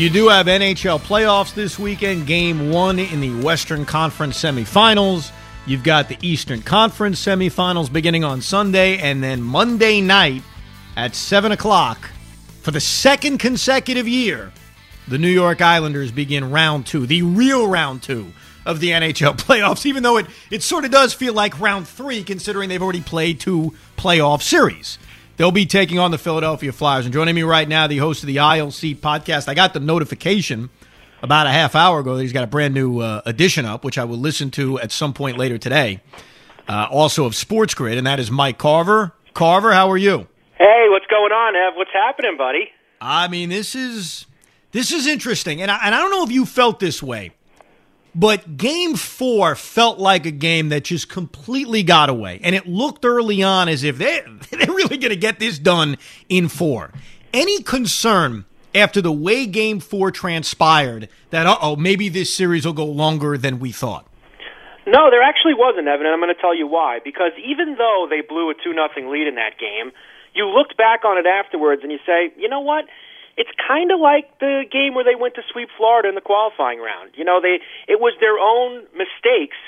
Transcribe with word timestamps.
You 0.00 0.10
do 0.10 0.26
have 0.26 0.46
NHL 0.46 0.98
playoffs 0.98 1.54
this 1.54 1.78
weekend. 1.78 2.26
Game 2.26 2.72
one 2.72 2.98
in 2.98 3.20
the 3.20 3.30
Western 3.44 3.84
Conference 3.84 4.36
semifinals. 4.42 5.30
You've 5.68 5.84
got 5.84 6.08
the 6.08 6.18
Eastern 6.20 6.62
Conference 6.62 7.24
semifinals 7.24 7.92
beginning 7.92 8.24
on 8.24 8.40
Sunday, 8.40 8.98
and 8.98 9.22
then 9.22 9.40
Monday 9.40 10.00
night 10.00 10.42
at 10.96 11.14
7 11.14 11.52
o'clock 11.52 12.10
for 12.60 12.72
the 12.72 12.80
second 12.80 13.38
consecutive 13.38 14.08
year, 14.08 14.52
the 15.06 15.16
New 15.16 15.28
York 15.28 15.62
Islanders 15.62 16.10
begin 16.10 16.50
round 16.50 16.86
two, 16.86 17.06
the 17.06 17.22
real 17.22 17.68
round 17.68 18.02
two 18.02 18.32
of 18.66 18.80
the 18.80 18.90
NHL 18.90 19.36
playoffs, 19.36 19.86
even 19.86 20.02
though 20.02 20.16
it, 20.16 20.26
it 20.50 20.64
sort 20.64 20.84
of 20.84 20.90
does 20.90 21.14
feel 21.14 21.34
like 21.34 21.60
round 21.60 21.86
three, 21.86 22.24
considering 22.24 22.68
they've 22.68 22.82
already 22.82 23.00
played 23.00 23.38
two 23.38 23.72
playoff 23.96 24.42
series. 24.42 24.98
They'll 25.36 25.50
be 25.50 25.66
taking 25.66 25.98
on 25.98 26.12
the 26.12 26.18
Philadelphia 26.18 26.70
Flyers. 26.70 27.06
And 27.06 27.12
joining 27.12 27.34
me 27.34 27.42
right 27.42 27.68
now, 27.68 27.88
the 27.88 27.98
host 27.98 28.22
of 28.22 28.28
the 28.28 28.38
Isle 28.38 28.70
Seat 28.70 29.02
podcast. 29.02 29.48
I 29.48 29.54
got 29.54 29.74
the 29.74 29.80
notification 29.80 30.70
about 31.22 31.48
a 31.48 31.50
half 31.50 31.74
hour 31.74 31.98
ago 32.00 32.14
that 32.14 32.22
he's 32.22 32.32
got 32.32 32.44
a 32.44 32.46
brand 32.46 32.72
new 32.72 33.00
uh, 33.00 33.20
edition 33.26 33.64
up, 33.64 33.84
which 33.84 33.98
I 33.98 34.04
will 34.04 34.18
listen 34.18 34.52
to 34.52 34.78
at 34.78 34.92
some 34.92 35.12
point 35.12 35.36
later 35.36 35.58
today. 35.58 36.00
Uh, 36.68 36.86
also 36.88 37.24
of 37.24 37.32
SportsGrid, 37.32 37.98
and 37.98 38.06
that 38.06 38.20
is 38.20 38.30
Mike 38.30 38.58
Carver. 38.58 39.12
Carver, 39.34 39.72
how 39.72 39.90
are 39.90 39.96
you? 39.96 40.28
Hey, 40.56 40.86
what's 40.88 41.06
going 41.06 41.32
on, 41.32 41.56
Ev? 41.56 41.76
What's 41.76 41.92
happening, 41.92 42.36
buddy? 42.38 42.70
I 43.00 43.26
mean, 43.26 43.48
this 43.48 43.74
is 43.74 44.26
this 44.70 44.92
is 44.92 45.06
interesting, 45.06 45.60
and 45.60 45.70
I, 45.70 45.78
and 45.84 45.94
I 45.94 46.00
don't 46.00 46.10
know 46.12 46.24
if 46.24 46.30
you 46.30 46.46
felt 46.46 46.78
this 46.78 47.02
way. 47.02 47.32
But 48.14 48.56
game 48.56 48.94
four 48.94 49.56
felt 49.56 49.98
like 49.98 50.24
a 50.24 50.30
game 50.30 50.68
that 50.68 50.84
just 50.84 51.08
completely 51.08 51.82
got 51.82 52.08
away. 52.08 52.40
And 52.42 52.54
it 52.54 52.66
looked 52.66 53.04
early 53.04 53.42
on 53.42 53.68
as 53.68 53.82
if 53.82 53.98
they, 53.98 54.22
they're 54.50 54.68
really 54.68 54.98
going 54.98 55.10
to 55.10 55.16
get 55.16 55.40
this 55.40 55.58
done 55.58 55.96
in 56.28 56.48
four. 56.48 56.92
Any 57.32 57.62
concern 57.62 58.44
after 58.74 59.00
the 59.00 59.12
way 59.12 59.46
game 59.46 59.80
four 59.80 60.10
transpired 60.10 61.08
that, 61.30 61.46
uh 61.46 61.58
oh, 61.60 61.76
maybe 61.76 62.08
this 62.08 62.34
series 62.34 62.64
will 62.64 62.72
go 62.72 62.86
longer 62.86 63.36
than 63.36 63.58
we 63.58 63.72
thought? 63.72 64.06
No, 64.86 65.10
there 65.10 65.22
actually 65.22 65.54
wasn't, 65.54 65.88
Evan, 65.88 66.06
and 66.06 66.12
I'm 66.12 66.20
going 66.20 66.34
to 66.34 66.40
tell 66.40 66.54
you 66.54 66.66
why. 66.66 66.98
Because 67.02 67.32
even 67.42 67.76
though 67.78 68.06
they 68.08 68.20
blew 68.20 68.50
a 68.50 68.54
2 68.54 68.74
nothing 68.74 69.10
lead 69.10 69.26
in 69.26 69.34
that 69.36 69.58
game, 69.58 69.92
you 70.34 70.46
looked 70.46 70.76
back 70.76 71.04
on 71.04 71.16
it 71.16 71.26
afterwards 71.26 71.82
and 71.82 71.90
you 71.90 71.98
say, 72.04 72.32
you 72.36 72.48
know 72.48 72.60
what? 72.60 72.84
It's 73.36 73.50
kind 73.58 73.90
of 73.90 74.00
like 74.00 74.38
the 74.38 74.64
game 74.70 74.94
where 74.94 75.04
they 75.04 75.14
went 75.14 75.34
to 75.34 75.42
sweep 75.52 75.68
Florida 75.76 76.08
in 76.08 76.14
the 76.14 76.24
qualifying 76.24 76.78
round. 76.78 77.12
You 77.14 77.24
know, 77.24 77.40
they 77.40 77.60
it 77.88 77.98
was 78.00 78.14
their 78.20 78.38
own 78.38 78.86
mistakes 78.94 79.58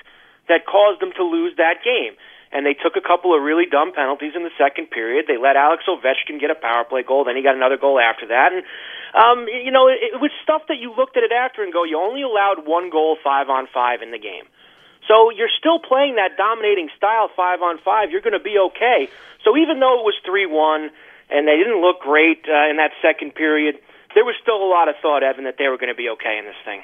that 0.48 0.67
caused 0.67 1.00
them 1.00 1.12
to 1.17 1.25
lose 1.25 1.55
that 1.56 1.83
game. 1.83 2.14
And 2.55 2.64
they 2.64 2.75
took 2.75 2.94
a 2.94 3.03
couple 3.03 3.34
of 3.34 3.42
really 3.42 3.67
dumb 3.67 3.92
penalties 3.92 4.33
in 4.39 4.44
the 4.47 4.55
second 4.56 4.89
period. 4.89 5.27
They 5.27 5.37
let 5.37 5.56
Alex 5.56 5.83
Ovechkin 5.91 6.39
get 6.41 6.48
a 6.48 6.55
power 6.55 6.84
play 6.84 7.03
goal, 7.03 7.25
then 7.25 7.37
he 7.37 7.42
got 7.42 7.56
another 7.56 7.77
goal 7.77 7.98
after 7.98 8.28
that. 8.28 8.55
And 8.55 8.62
um, 9.12 9.48
you 9.48 9.70
know, 9.70 9.89
it, 9.89 10.14
it 10.14 10.20
was 10.20 10.31
stuff 10.42 10.62
that 10.69 10.78
you 10.78 10.94
looked 10.94 11.17
at 11.17 11.25
it 11.25 11.33
after 11.33 11.62
and 11.62 11.72
go, 11.72 11.84
you 11.84 11.98
only 11.98 12.22
allowed 12.22 12.67
one 12.67 12.89
goal 12.91 13.19
five 13.22 13.50
on 13.50 13.67
five 13.72 14.00
in 14.00 14.11
the 14.11 14.19
game. 14.19 14.47
So 15.09 15.31
you're 15.31 15.53
still 15.59 15.78
playing 15.78 16.17
that 16.17 16.37
dominating 16.37 16.89
style 16.97 17.31
five 17.34 17.62
on 17.62 17.78
five. 17.78 18.11
You're 18.11 18.22
going 18.22 18.39
to 18.39 18.42
be 18.42 18.59
okay. 18.70 19.09
So 19.44 19.56
even 19.56 19.78
though 19.78 20.00
it 20.00 20.05
was 20.05 20.14
three 20.25 20.47
one 20.47 20.91
and 21.30 21.46
they 21.46 21.56
didn't 21.56 21.80
look 21.80 22.00
great 22.00 22.44
uh, 22.48 22.70
in 22.70 22.77
that 22.77 22.91
second 23.02 23.34
period. 23.34 23.77
There 24.14 24.24
was 24.24 24.34
still 24.42 24.56
a 24.56 24.69
lot 24.69 24.88
of 24.88 24.94
thought, 25.02 25.22
Evan, 25.22 25.44
that 25.44 25.56
they 25.58 25.69
were 25.69 25.77
going 25.77 25.88
to 25.88 25.94
be 25.94 26.08
okay 26.10 26.38
in 26.38 26.44
this 26.44 26.55
thing. 26.64 26.82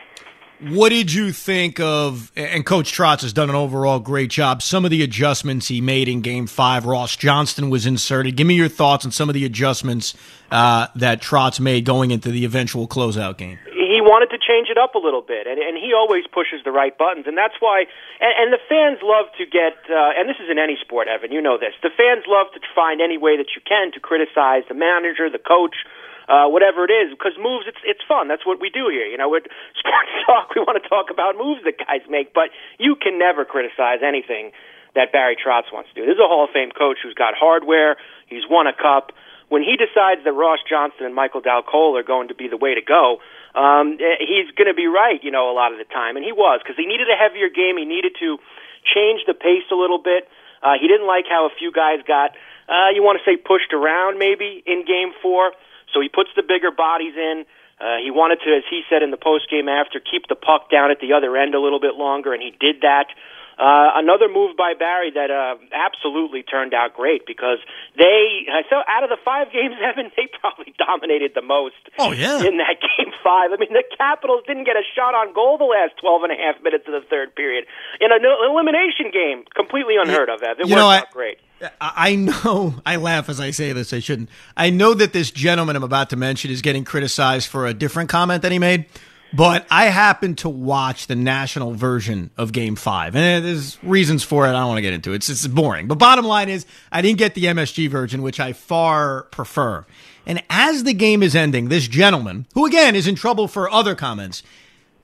What 0.76 0.90
did 0.90 1.12
you 1.12 1.32
think 1.32 1.80
of? 1.80 2.30
And 2.36 2.64
Coach 2.64 2.92
Trotz 2.92 3.22
has 3.22 3.32
done 3.32 3.50
an 3.50 3.56
overall 3.56 3.98
great 3.98 4.30
job. 4.30 4.62
Some 4.62 4.84
of 4.84 4.92
the 4.92 5.02
adjustments 5.02 5.66
he 5.66 5.80
made 5.80 6.08
in 6.08 6.20
Game 6.20 6.46
Five. 6.46 6.84
Ross 6.84 7.16
Johnston 7.16 7.68
was 7.68 7.84
inserted. 7.84 8.36
Give 8.36 8.46
me 8.46 8.54
your 8.54 8.68
thoughts 8.68 9.04
on 9.04 9.10
some 9.10 9.28
of 9.28 9.34
the 9.34 9.44
adjustments 9.44 10.14
uh, 10.52 10.86
that 10.94 11.20
Trotz 11.20 11.58
made 11.58 11.84
going 11.84 12.12
into 12.12 12.30
the 12.30 12.44
eventual 12.44 12.86
closeout 12.86 13.38
game 13.38 13.58
he 13.92 14.00
wanted 14.00 14.32
to 14.32 14.40
change 14.40 14.72
it 14.72 14.80
up 14.80 14.96
a 14.96 15.02
little 15.02 15.20
bit, 15.20 15.44
and, 15.44 15.60
and 15.60 15.76
he 15.76 15.92
always 15.92 16.24
pushes 16.32 16.64
the 16.64 16.72
right 16.72 16.96
buttons, 16.96 17.28
and 17.28 17.36
that's 17.36 17.60
why. 17.60 17.84
And, 18.24 18.32
and 18.40 18.48
the 18.48 18.62
fans 18.64 19.04
love 19.04 19.28
to 19.36 19.44
get, 19.44 19.76
uh, 19.92 20.16
and 20.16 20.24
this 20.24 20.40
is 20.40 20.48
in 20.48 20.56
any 20.56 20.80
sport, 20.80 21.12
Evan. 21.12 21.28
You 21.28 21.44
know 21.44 21.60
this. 21.60 21.76
The 21.84 21.92
fans 21.92 22.24
love 22.24 22.48
to 22.56 22.60
find 22.72 23.04
any 23.04 23.20
way 23.20 23.36
that 23.36 23.52
you 23.52 23.60
can 23.60 23.92
to 23.92 24.00
criticize 24.00 24.64
the 24.72 24.78
manager, 24.78 25.28
the 25.28 25.42
coach, 25.42 25.76
uh, 26.24 26.48
whatever 26.48 26.88
it 26.88 26.92
is, 26.94 27.12
because 27.12 27.36
moves, 27.36 27.68
it's 27.68 27.84
it's 27.84 28.00
fun. 28.08 28.32
That's 28.32 28.48
what 28.48 28.56
we 28.56 28.72
do 28.72 28.88
here. 28.88 29.04
You 29.04 29.20
know, 29.20 29.28
with 29.28 29.44
sports 29.78 30.12
talk, 30.24 30.56
we 30.56 30.64
want 30.64 30.80
to 30.80 30.86
talk 30.88 31.12
about 31.12 31.36
moves 31.36 31.60
that 31.68 31.76
guys 31.76 32.00
make, 32.08 32.32
but 32.32 32.48
you 32.80 32.96
can 32.96 33.20
never 33.20 33.44
criticize 33.44 34.00
anything 34.00 34.56
that 34.94 35.12
Barry 35.12 35.36
Trotz 35.36 35.72
wants 35.72 35.92
to 35.92 35.94
do. 36.00 36.06
This 36.08 36.16
is 36.16 36.24
a 36.24 36.28
Hall 36.28 36.44
of 36.44 36.50
Fame 36.52 36.70
coach 36.72 36.98
who's 37.02 37.14
got 37.14 37.34
hardware. 37.36 37.96
He's 38.26 38.44
won 38.48 38.66
a 38.66 38.72
cup. 38.72 39.12
When 39.48 39.62
he 39.62 39.76
decides 39.76 40.24
that 40.24 40.32
Ross 40.32 40.60
Johnston 40.64 41.04
and 41.04 41.14
Michael 41.14 41.40
Dal 41.40 41.62
Colle 41.62 41.96
are 41.96 42.02
going 42.02 42.28
to 42.28 42.34
be 42.34 42.48
the 42.48 42.56
way 42.56 42.74
to 42.74 42.80
go, 42.80 43.20
um, 43.54 43.98
eh, 44.00 44.20
he's 44.20 44.50
going 44.56 44.68
to 44.68 44.74
be 44.74 44.86
right, 44.86 45.22
you 45.22 45.30
know, 45.30 45.50
a 45.50 45.54
lot 45.54 45.72
of 45.72 45.78
the 45.78 45.88
time, 45.88 46.16
and 46.16 46.24
he 46.24 46.32
was 46.32 46.60
because 46.62 46.76
he 46.76 46.86
needed 46.86 47.08
a 47.08 47.16
heavier 47.16 47.48
game. 47.48 47.76
He 47.76 47.84
needed 47.84 48.16
to 48.20 48.38
change 48.82 49.22
the 49.26 49.34
pace 49.34 49.66
a 49.70 49.76
little 49.76 50.00
bit. 50.00 50.28
Uh, 50.62 50.74
he 50.80 50.88
didn't 50.88 51.06
like 51.06 51.26
how 51.28 51.46
a 51.46 51.52
few 51.58 51.72
guys 51.72 52.00
got, 52.06 52.32
uh, 52.68 52.94
you 52.94 53.02
want 53.02 53.18
to 53.18 53.24
say, 53.28 53.36
pushed 53.36 53.72
around 53.72 54.18
maybe 54.18 54.62
in 54.64 54.84
Game 54.86 55.12
Four. 55.20 55.52
So 55.92 56.00
he 56.00 56.08
puts 56.08 56.30
the 56.36 56.42
bigger 56.42 56.70
bodies 56.70 57.14
in. 57.16 57.44
Uh, 57.82 57.98
he 57.98 58.10
wanted 58.10 58.38
to, 58.46 58.54
as 58.54 58.62
he 58.70 58.82
said 58.88 59.02
in 59.02 59.10
the 59.10 59.18
post 59.18 59.50
game 59.50 59.68
after, 59.68 59.98
keep 59.98 60.28
the 60.28 60.38
puck 60.38 60.70
down 60.70 60.90
at 60.90 61.00
the 61.00 61.12
other 61.12 61.36
end 61.36 61.54
a 61.54 61.60
little 61.60 61.80
bit 61.80 61.96
longer, 61.98 62.32
and 62.32 62.40
he 62.40 62.54
did 62.60 62.82
that. 62.82 63.10
Uh, 63.58 64.00
another 64.00 64.28
move 64.28 64.56
by 64.56 64.72
Barry 64.78 65.10
that 65.12 65.30
uh, 65.30 65.56
absolutely 65.72 66.42
turned 66.42 66.74
out 66.74 66.94
great 66.94 67.26
because 67.26 67.58
they 67.96 68.48
so 68.70 68.80
out 68.88 69.04
of 69.04 69.10
the 69.10 69.20
five 69.24 69.52
games, 69.52 69.76
Evan, 69.82 70.10
they 70.16 70.28
probably 70.40 70.74
dominated 70.78 71.32
the 71.34 71.42
most. 71.42 71.80
Oh 71.98 72.12
yeah, 72.12 72.40
in 72.40 72.56
that 72.58 72.80
game 72.84 73.12
five. 73.22 73.52
I 73.52 73.56
mean, 73.58 73.72
the 73.72 73.84
Capitals 73.96 74.42
didn't 74.46 74.64
get 74.64 74.76
a 74.76 74.86
shot 74.96 75.14
on 75.14 75.32
goal 75.34 75.58
the 75.58 75.68
last 75.68 76.00
twelve 76.00 76.22
and 76.22 76.32
a 76.32 76.36
half 76.36 76.62
minutes 76.62 76.84
of 76.86 76.94
the 76.94 77.04
third 77.08 77.34
period 77.34 77.64
in 78.00 78.10
an 78.10 78.24
elimination 78.24 79.12
game, 79.12 79.44
completely 79.54 79.96
unheard 80.00 80.28
of. 80.28 80.42
Evan, 80.42 80.64
it 80.64 80.68
you 80.68 80.74
worked 80.74 80.80
know, 80.80 80.90
out 80.90 81.10
great. 81.10 81.38
I 81.80 82.16
know, 82.16 82.74
I 82.86 82.96
laugh 82.96 83.28
as 83.28 83.40
I 83.40 83.50
say 83.50 83.72
this, 83.72 83.92
I 83.92 84.00
shouldn't. 84.00 84.28
I 84.56 84.70
know 84.70 84.94
that 84.94 85.12
this 85.12 85.30
gentleman 85.30 85.76
I'm 85.76 85.84
about 85.84 86.10
to 86.10 86.16
mention 86.16 86.50
is 86.50 86.62
getting 86.62 86.84
criticized 86.84 87.48
for 87.48 87.66
a 87.66 87.74
different 87.74 88.08
comment 88.08 88.42
that 88.42 88.52
he 88.52 88.58
made. 88.58 88.86
But 89.34 89.66
I 89.70 89.86
happened 89.86 90.38
to 90.38 90.48
watch 90.48 91.06
the 91.06 91.16
national 91.16 91.72
version 91.72 92.30
of 92.36 92.52
Game 92.52 92.76
Five, 92.76 93.16
and 93.16 93.44
eh, 93.44 93.46
there's 93.46 93.82
reasons 93.82 94.22
for 94.22 94.46
it. 94.46 94.50
I 94.50 94.52
don't 94.52 94.68
want 94.68 94.78
to 94.78 94.82
get 94.82 94.92
into 94.92 95.12
it. 95.12 95.16
It's, 95.16 95.28
it's 95.30 95.46
boring. 95.46 95.88
But 95.88 95.98
bottom 95.98 96.26
line 96.26 96.48
is, 96.48 96.66
I 96.90 97.00
didn't 97.00 97.18
get 97.18 97.34
the 97.34 97.44
MSG 97.44 97.88
version, 97.88 98.22
which 98.22 98.40
I 98.40 98.52
far 98.52 99.22
prefer. 99.24 99.86
And 100.26 100.42
as 100.50 100.84
the 100.84 100.92
game 100.92 101.22
is 101.22 101.34
ending, 101.34 101.68
this 101.68 101.88
gentleman, 101.88 102.46
who 102.54 102.66
again 102.66 102.94
is 102.94 103.06
in 103.06 103.14
trouble 103.14 103.48
for 103.48 103.70
other 103.70 103.94
comments, 103.94 104.42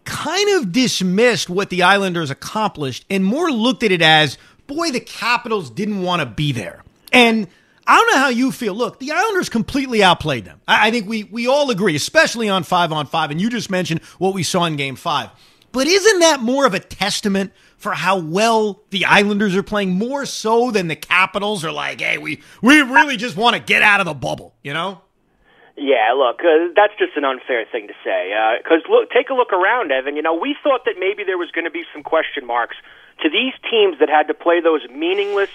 kind 0.04 0.58
of 0.58 0.72
dismissed 0.72 1.50
what 1.50 1.70
the 1.70 1.82
Islanders 1.82 2.30
accomplished 2.30 3.04
and 3.10 3.24
more 3.24 3.50
looked 3.50 3.82
at 3.82 3.92
it 3.92 4.02
as, 4.02 4.38
boy, 4.66 4.90
the 4.90 5.00
Capitals 5.00 5.70
didn't 5.70 6.02
want 6.02 6.20
to 6.20 6.26
be 6.26 6.52
there. 6.52 6.82
And 7.12 7.48
I 7.88 7.96
don't 7.96 8.14
know 8.14 8.20
how 8.20 8.28
you 8.28 8.52
feel. 8.52 8.74
Look, 8.74 9.00
the 9.00 9.12
Islanders 9.12 9.48
completely 9.48 10.02
outplayed 10.02 10.44
them. 10.44 10.60
I, 10.68 10.88
I 10.88 10.90
think 10.90 11.08
we 11.08 11.24
we 11.24 11.46
all 11.46 11.70
agree, 11.70 11.96
especially 11.96 12.48
on 12.48 12.62
five 12.62 12.92
on 12.92 13.06
five. 13.06 13.30
And 13.30 13.40
you 13.40 13.48
just 13.48 13.70
mentioned 13.70 14.02
what 14.18 14.34
we 14.34 14.42
saw 14.42 14.66
in 14.66 14.76
Game 14.76 14.94
Five. 14.94 15.30
But 15.72 15.86
isn't 15.86 16.20
that 16.20 16.40
more 16.40 16.66
of 16.66 16.74
a 16.74 16.80
testament 16.80 17.52
for 17.78 17.92
how 17.92 18.18
well 18.18 18.82
the 18.90 19.06
Islanders 19.06 19.56
are 19.56 19.62
playing, 19.62 19.92
more 19.92 20.26
so 20.26 20.70
than 20.70 20.88
the 20.88 20.96
Capitals 20.96 21.64
are 21.64 21.72
like, 21.72 22.00
hey, 22.00 22.18
we 22.18 22.42
we 22.60 22.82
really 22.82 23.16
just 23.16 23.36
want 23.36 23.56
to 23.56 23.62
get 23.62 23.80
out 23.82 24.00
of 24.00 24.06
the 24.06 24.14
bubble, 24.14 24.54
you 24.62 24.74
know? 24.74 25.00
Yeah, 25.76 26.12
look, 26.16 26.40
uh, 26.40 26.74
that's 26.74 26.92
just 26.98 27.16
an 27.16 27.24
unfair 27.24 27.64
thing 27.70 27.86
to 27.86 27.94
say. 28.04 28.34
Because 28.62 28.82
uh, 28.86 28.92
look, 28.92 29.10
take 29.10 29.30
a 29.30 29.34
look 29.34 29.52
around, 29.52 29.92
Evan. 29.92 30.16
You 30.16 30.22
know, 30.22 30.34
we 30.34 30.56
thought 30.62 30.84
that 30.86 30.96
maybe 30.98 31.22
there 31.24 31.38
was 31.38 31.50
going 31.52 31.66
to 31.66 31.70
be 31.70 31.84
some 31.94 32.02
question 32.02 32.44
marks 32.44 32.76
to 33.22 33.30
these 33.30 33.54
teams 33.70 33.98
that 34.00 34.08
had 34.08 34.26
to 34.26 34.34
play 34.34 34.60
those 34.60 34.82
meaningless 34.90 35.50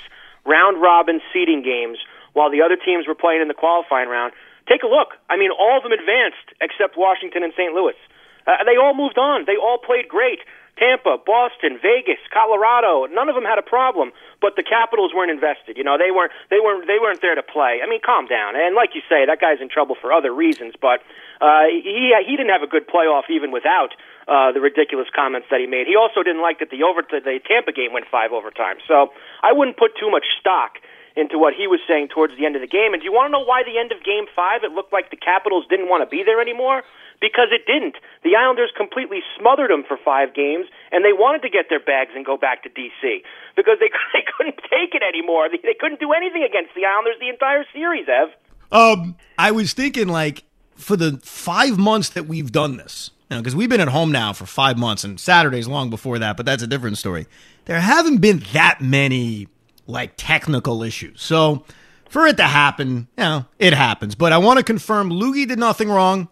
round 0.46 0.82
robin 0.82 1.22
seeding 1.32 1.64
games 1.64 1.98
while 2.34 2.52
the 2.52 2.62
other 2.62 2.76
teams 2.78 3.08
were 3.08 3.16
playing 3.16 3.42
in 3.42 3.48
the 3.48 3.58
qualifying 3.58 4.10
round. 4.10 4.34
Take 4.68 4.84
a 4.84 4.92
look. 4.92 5.18
I 5.30 5.38
mean, 5.38 5.52
all 5.52 5.78
of 5.78 5.84
them 5.84 5.92
advanced 5.92 6.54
except 6.62 6.98
Washington 6.98 7.44
and 7.44 7.54
St. 7.56 7.74
Louis. 7.74 7.98
Uh, 8.46 8.64
they 8.66 8.76
all 8.76 8.94
moved 8.94 9.18
on. 9.18 9.46
They 9.46 9.56
all 9.56 9.78
played 9.78 10.08
great. 10.08 10.40
Tampa, 10.78 11.22
Boston, 11.22 11.78
Vegas, 11.78 12.18
Colorado, 12.34 13.06
none 13.14 13.30
of 13.30 13.36
them 13.38 13.46
had 13.46 13.62
a 13.62 13.66
problem, 13.66 14.10
but 14.42 14.58
the 14.58 14.66
Capitals 14.66 15.14
weren't 15.14 15.30
invested. 15.30 15.78
You 15.78 15.86
know, 15.86 16.02
they 16.02 16.10
weren't 16.10 16.34
they 16.50 16.58
weren't 16.58 16.90
they 16.90 16.98
weren't 16.98 17.22
there 17.22 17.36
to 17.36 17.46
play. 17.46 17.78
I 17.86 17.86
mean, 17.86 18.02
calm 18.02 18.26
down. 18.26 18.58
And 18.58 18.74
like 18.74 18.98
you 18.98 19.06
say, 19.06 19.30
that 19.30 19.38
guy's 19.38 19.62
in 19.62 19.70
trouble 19.70 19.94
for 19.94 20.12
other 20.12 20.34
reasons, 20.34 20.74
but 20.82 21.06
uh 21.46 21.70
he 21.70 22.10
he 22.26 22.34
didn't 22.34 22.50
have 22.50 22.66
a 22.66 22.72
good 22.72 22.90
playoff 22.90 23.30
even 23.30 23.54
without 23.54 23.94
uh 24.26 24.50
the 24.52 24.62
ridiculous 24.66 25.06
comments 25.14 25.46
that 25.54 25.62
he 25.62 25.70
made. 25.70 25.86
He 25.86 25.96
also 25.96 26.26
didn't 26.26 26.42
like 26.42 26.58
that 26.58 26.74
the 26.74 26.82
over 26.82 27.06
the 27.06 27.22
Tampa 27.46 27.72
game 27.72 27.94
went 27.94 28.10
5 28.10 28.34
overtime. 28.34 28.82
So, 28.88 29.14
I 29.44 29.54
wouldn't 29.54 29.78
put 29.78 29.94
too 30.02 30.10
much 30.10 30.26
stock 30.42 30.82
into 31.16 31.38
what 31.38 31.54
he 31.54 31.68
was 31.68 31.80
saying 31.88 32.10
towards 32.10 32.36
the 32.38 32.46
end 32.46 32.56
of 32.56 32.62
the 32.62 32.68
game. 32.68 32.94
And 32.94 33.02
do 33.02 33.06
you 33.06 33.14
want 33.14 33.30
to 33.30 33.34
know 33.38 33.46
why 33.46 33.62
the 33.64 33.78
end 33.78 33.92
of 33.92 34.04
Game 34.04 34.26
Five 34.36 34.64
it 34.64 34.72
looked 34.72 34.92
like 34.92 35.12
the 35.12 35.20
Capitals 35.20 35.66
didn't 35.70 35.90
want 35.90 36.02
to 36.02 36.10
be 36.10 36.24
there 36.26 36.42
anymore? 36.42 36.84
Because 37.22 37.54
it 37.54 37.70
didn't. 37.70 37.96
The 38.24 38.36
Islanders 38.36 38.74
completely 38.76 39.22
smothered 39.40 39.70
them 39.70 39.86
for 39.88 39.96
five 39.96 40.34
games, 40.34 40.66
and 40.92 41.06
they 41.06 41.14
wanted 41.14 41.42
to 41.44 41.50
get 41.50 41.70
their 41.70 41.80
bags 41.80 42.12
and 42.16 42.26
go 42.26 42.36
back 42.36 42.64
to 42.64 42.70
DC 42.70 43.24
because 43.56 43.78
they 43.80 43.94
they 44.14 44.26
couldn't 44.38 44.60
take 44.68 44.98
it 44.98 45.04
anymore. 45.06 45.48
They, 45.50 45.62
they 45.62 45.78
couldn't 45.78 46.00
do 46.00 46.12
anything 46.12 46.44
against 46.44 46.74
the 46.76 46.86
Islanders 46.86 47.16
the 47.22 47.30
entire 47.30 47.64
series. 47.72 48.08
Ev. 48.10 48.34
Um, 48.74 49.16
I 49.38 49.52
was 49.52 49.74
thinking 49.74 50.08
like 50.08 50.44
for 50.76 50.98
the 50.98 51.20
five 51.24 51.78
months 51.78 52.10
that 52.10 52.26
we've 52.26 52.52
done 52.52 52.78
this, 52.78 53.12
because 53.30 53.56
we've 53.56 53.70
been 53.70 53.82
at 53.82 53.88
home 53.88 54.12
now 54.12 54.34
for 54.34 54.46
five 54.46 54.78
months 54.78 55.04
and 55.04 55.20
Saturdays 55.20 55.68
long 55.68 55.90
before 55.90 56.20
that, 56.20 56.38
but 56.38 56.46
that's 56.46 56.64
a 56.64 56.68
different 56.68 56.98
story. 56.98 57.28
There 57.66 57.80
haven't 57.80 58.18
been 58.18 58.44
that 58.54 58.82
many 58.82 59.48
like 59.88 60.14
technical 60.18 60.84
issues. 60.84 61.22
So 61.22 61.66
for 62.10 62.26
it 62.28 62.38
to 62.38 62.44
happen, 62.44 63.08
you 63.18 63.24
know, 63.24 63.46
it 63.60 63.74
happens. 63.74 64.16
But 64.16 64.34
I 64.34 64.38
want 64.38 64.58
to 64.58 64.64
confirm 64.64 65.10
Loogie 65.10 65.48
did 65.48 65.60
nothing 65.60 65.90
wrong. 65.90 66.30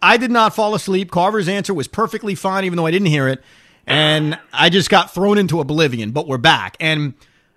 I 0.00 0.16
did 0.16 0.30
not 0.30 0.54
fall 0.54 0.74
asleep. 0.74 1.10
Carver's 1.10 1.48
answer 1.48 1.72
was 1.72 1.88
perfectly 1.88 2.34
fine, 2.34 2.64
even 2.64 2.76
though 2.76 2.86
I 2.86 2.90
didn't 2.90 3.06
hear 3.06 3.28
it. 3.28 3.42
And 3.86 4.38
I 4.52 4.68
just 4.68 4.90
got 4.90 5.12
thrown 5.12 5.38
into 5.38 5.60
oblivion, 5.60 6.10
but 6.10 6.28
we're 6.28 6.38
back. 6.38 6.76
And 6.80 7.14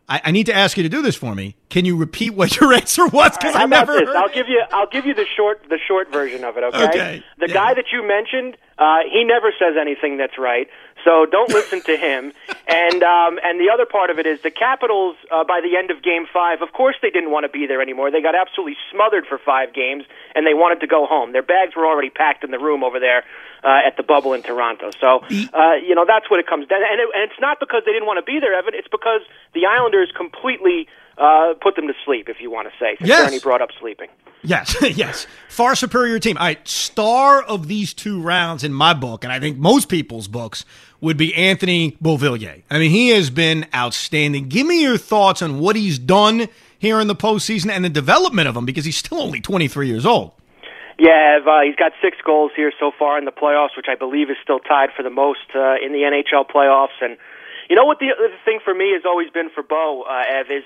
I, 0.08 0.22
I, 0.26 0.32
need 0.32 0.48
to 0.48 0.54
ask 0.54 0.78
you 0.78 0.84
to 0.84 0.90
do 0.90 1.02
this 1.02 1.16
for 1.16 1.36
me. 1.36 1.56
Can 1.70 1.86
you 1.86 1.98
repeat 1.98 2.32
what 2.32 2.60
your 2.60 2.74
answer 2.82 3.08
was? 3.08 3.32
Because 3.32 3.56
right, 3.56 3.64
I 3.64 3.66
never. 3.66 3.94
This? 3.94 4.10
I'll 4.16 4.30
give 4.30 4.48
you. 4.48 4.64
I'll 4.72 4.90
give 4.90 5.06
you 5.06 5.14
the 5.14 5.26
short, 5.36 5.62
the 5.70 5.80
short 5.88 6.12
version 6.12 6.44
of 6.44 6.58
it. 6.58 6.64
Okay. 6.64 6.84
okay. 6.86 7.24
The 7.40 7.48
yeah. 7.48 7.54
guy 7.54 7.74
that 7.74 7.86
you 7.92 8.08
mentioned, 8.08 8.58
uh, 8.78 9.00
he 9.12 9.24
never 9.24 9.52
says 9.58 9.76
anything 9.80 10.18
that's 10.18 10.38
right. 10.38 10.68
So 11.04 11.26
don't 11.26 11.50
listen 11.50 11.82
to 11.84 11.96
him. 11.96 12.34
And 12.68 13.04
um, 13.04 13.38
and 13.44 13.62
the 13.62 13.70
other 13.72 13.86
part 13.86 14.10
of 14.10 14.18
it 14.18 14.26
is 14.26 14.42
the 14.42 14.50
Capitals. 14.50 15.16
Uh, 15.32 15.44
by 15.44 15.62
the 15.62 15.78
end 15.78 15.92
of 15.92 16.02
Game 16.02 16.26
Five, 16.26 16.64
of 16.64 16.74
course 16.74 16.96
they 17.00 17.12
didn't 17.12 17.30
want 17.30 17.46
to 17.46 17.50
be 17.50 17.68
there 17.68 17.80
anymore. 17.80 18.10
They 18.10 18.24
got 18.24 18.34
absolutely 18.34 18.76
smothered 18.92 19.28
for 19.28 19.38
five 19.38 19.72
games, 19.72 20.04
and 20.34 20.48
they 20.48 20.56
wanted 20.56 20.80
to 20.82 20.88
go 20.88 21.06
home. 21.06 21.32
Their 21.32 21.44
bags 21.46 21.76
were 21.76 21.86
already 21.86 22.10
packed 22.10 22.44
in 22.44 22.50
the 22.50 22.58
room 22.58 22.84
over 22.84 23.00
there 23.00 23.24
uh, 23.64 23.86
at 23.86 23.98
the 23.98 24.04
bubble 24.04 24.34
in 24.34 24.42
Toronto. 24.42 24.90
So 25.00 25.22
uh, 25.54 25.76
you 25.78 25.94
know 25.94 26.06
that's 26.08 26.30
what 26.30 26.40
it 26.40 26.48
comes 26.48 26.68
down. 26.68 26.82
And, 26.82 27.00
it, 27.00 27.08
and 27.14 27.30
it's 27.30 27.40
not 27.40 27.60
because 27.60 27.84
they 27.86 27.94
didn't 27.94 28.08
want 28.08 28.18
to 28.18 28.26
be 28.26 28.40
there, 28.40 28.58
Evan. 28.58 28.74
It's 28.74 28.90
because 28.90 29.22
the 29.54 29.68
Islanders 29.68 30.12
completely 30.18 30.88
uh, 31.18 31.54
put 31.62 31.76
them 31.76 31.88
to 31.88 31.94
sleep, 32.06 32.30
if 32.30 32.38
you 32.40 32.52
want 32.52 32.68
to 32.68 32.74
say. 32.80 32.96
Since 32.98 33.08
yes. 33.08 33.26
Bernie 33.26 33.40
brought 33.40 33.62
up 33.62 33.70
sleeping. 33.80 34.08
Yes, 34.44 34.76
yes. 34.96 35.28
Far 35.50 35.76
superior 35.76 36.20
team. 36.20 36.38
All 36.38 36.46
right, 36.46 36.68
star 36.68 37.42
of 37.42 37.68
these 37.68 37.94
two 37.94 38.22
rounds 38.22 38.64
in 38.64 38.74
my 38.74 38.94
book, 38.94 39.24
and 39.24 39.34
I 39.34 39.40
think 39.40 39.58
most 39.58 39.90
people's 39.90 40.28
books, 40.28 40.66
would 41.06 41.18
be 41.18 41.36
Anthony 41.36 41.92
Beauvillier. 42.02 42.64
I 42.70 42.80
mean, 42.80 42.90
he 42.90 43.10
has 43.10 43.30
been 43.30 43.68
outstanding. 43.76 44.50
Give 44.50 44.66
me 44.66 44.82
your 44.82 44.98
thoughts 44.98 45.44
on 45.44 45.60
what 45.60 45.76
he's 45.76 46.00
done 46.00 46.48
here 46.80 47.00
in 47.00 47.08
the 47.08 47.16
postseason 47.16 47.70
and 47.70 47.86
the 47.86 47.90
development 47.90 48.48
of 48.48 48.58
him 48.58 48.66
because 48.66 48.86
he's 48.86 48.98
still 48.98 49.22
only 49.22 49.40
23 49.40 49.88
years 49.88 50.06
old. 50.06 50.32
Yeah, 50.98 51.40
uh, 51.46 51.62
he's 51.62 51.76
got 51.76 51.92
six 52.02 52.18
goals 52.26 52.54
here 52.56 52.72
so 52.80 52.92
far 52.98 53.20
in 53.20 53.26
the 53.26 53.32
playoffs, 53.32 53.78
which 53.78 53.88
I 53.88 53.96
believe 53.96 54.32
is 54.32 54.38
still 54.42 54.60
tied 54.60 54.90
for 54.96 55.04
the 55.04 55.10
most 55.12 55.46
uh, 55.54 55.76
in 55.76 55.92
the 55.92 56.10
NHL 56.10 56.50
playoffs. 56.50 56.98
And 57.02 57.18
you 57.70 57.76
know 57.76 57.86
what 57.86 58.00
the, 58.00 58.08
the 58.18 58.30
thing 58.44 58.60
for 58.64 58.74
me 58.74 58.94
has 58.94 59.04
always 59.06 59.30
been 59.30 59.50
for 59.54 59.62
Bo, 59.62 60.06
uh, 60.10 60.24
Ev, 60.28 60.48
is 60.50 60.64